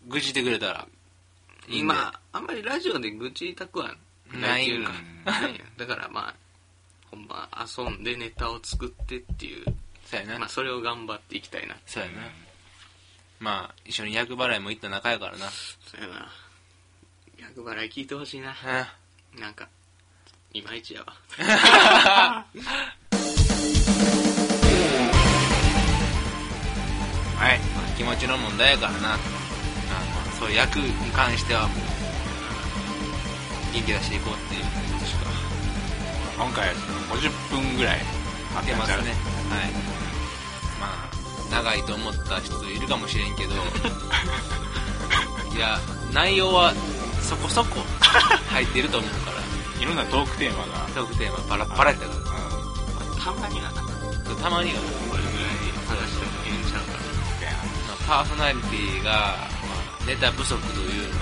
[0.07, 0.89] 愚痴ってくれたら、あ、
[1.68, 1.95] いいんで。
[1.95, 3.95] まあ、あんまりラジオで愚痴りたくは
[4.32, 6.34] ないいうのはないやだからまあ、
[7.11, 9.64] ほんま遊んでネタを作ってっていう、
[10.11, 10.39] そうやな。
[10.39, 11.77] まあそれを頑張っていきたいな。
[11.87, 12.15] そうやな。
[13.41, 15.49] まあ、一緒に役払いも行った仲やからな。
[15.49, 16.29] そうやな。
[17.39, 18.51] 役払い聞いてほしいな。
[18.51, 19.69] うんなんか、
[20.55, 21.15] いまいちやわ。
[21.37, 22.45] は
[27.55, 27.59] い。
[27.77, 29.01] まあ気持ちの問題やからな。
[29.01, 31.99] まあまあそういう役に関してはもう、
[33.73, 35.27] 元気出していこうっていうことしか
[36.37, 36.75] 今回は
[37.11, 37.99] 50分ぐらい
[38.57, 39.98] あ出ますねはい
[41.51, 43.55] 長いと思った人いるかもしれんけど。
[45.55, 45.79] いや
[46.13, 46.73] 内容は
[47.21, 47.81] そこそこ
[48.49, 49.39] 入ってると思うから。
[49.81, 52.15] いろんなトークテーマが、トークテーマパラッパラやったか
[53.15, 53.89] たまにはな、こ
[54.31, 55.25] らたまにはれぐらい
[55.87, 56.99] 話してもええんちゃうか
[57.87, 61.21] まあパーソナリティが、まあ、ネタ不足というの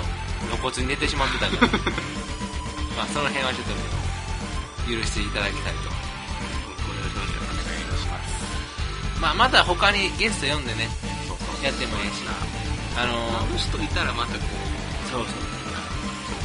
[0.56, 1.72] 露骨に寝てしまってたから。
[2.96, 3.66] まあその辺はちょっ
[4.86, 5.95] と許していただきたいと
[9.26, 10.86] まあまた他にゲスト呼んでね
[11.58, 12.22] やってもいいし
[12.94, 14.42] あのあの人いたらまたこう、
[15.10, 15.28] そうそう。
[15.32, 15.32] 普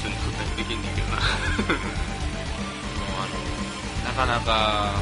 [0.02, 1.14] 通に食ったりできんねんけどな。
[1.14, 1.24] もう
[3.22, 3.38] あの
[4.04, 4.94] なかなか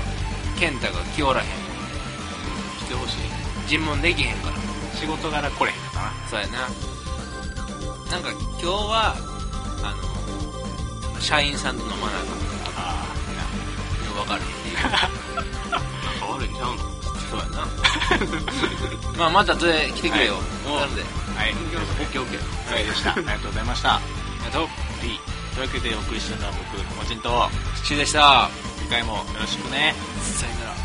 [0.60, 1.48] 健太が来おらへん。
[1.48, 1.52] 来
[2.90, 3.16] てほしい。
[3.70, 4.56] 尋問できへんから。
[5.00, 6.12] 仕事柄来れへんかな。
[6.30, 6.68] そうやな。
[8.12, 9.16] なんか今日は
[9.84, 9.96] あ
[11.16, 12.26] の社員さんと飲まなかっ
[12.66, 12.90] たから。
[14.22, 14.78] 分かるっていう
[16.20, 16.89] 変わるんちゃうの？
[17.30, 17.68] そうやな
[19.18, 20.92] まあまた連れ来てくれよ、はいなの。
[21.38, 21.52] はい。
[21.52, 22.74] オッケーオッケー。
[22.74, 23.12] はいでした。
[23.12, 23.96] ありがとうございました。
[23.96, 24.02] あ
[24.40, 24.68] りがとう
[25.00, 27.50] というわけでお送りしたのは僕、もちんと、
[27.84, 29.96] シュでした次回もよろしくね。
[30.22, 30.79] さよなら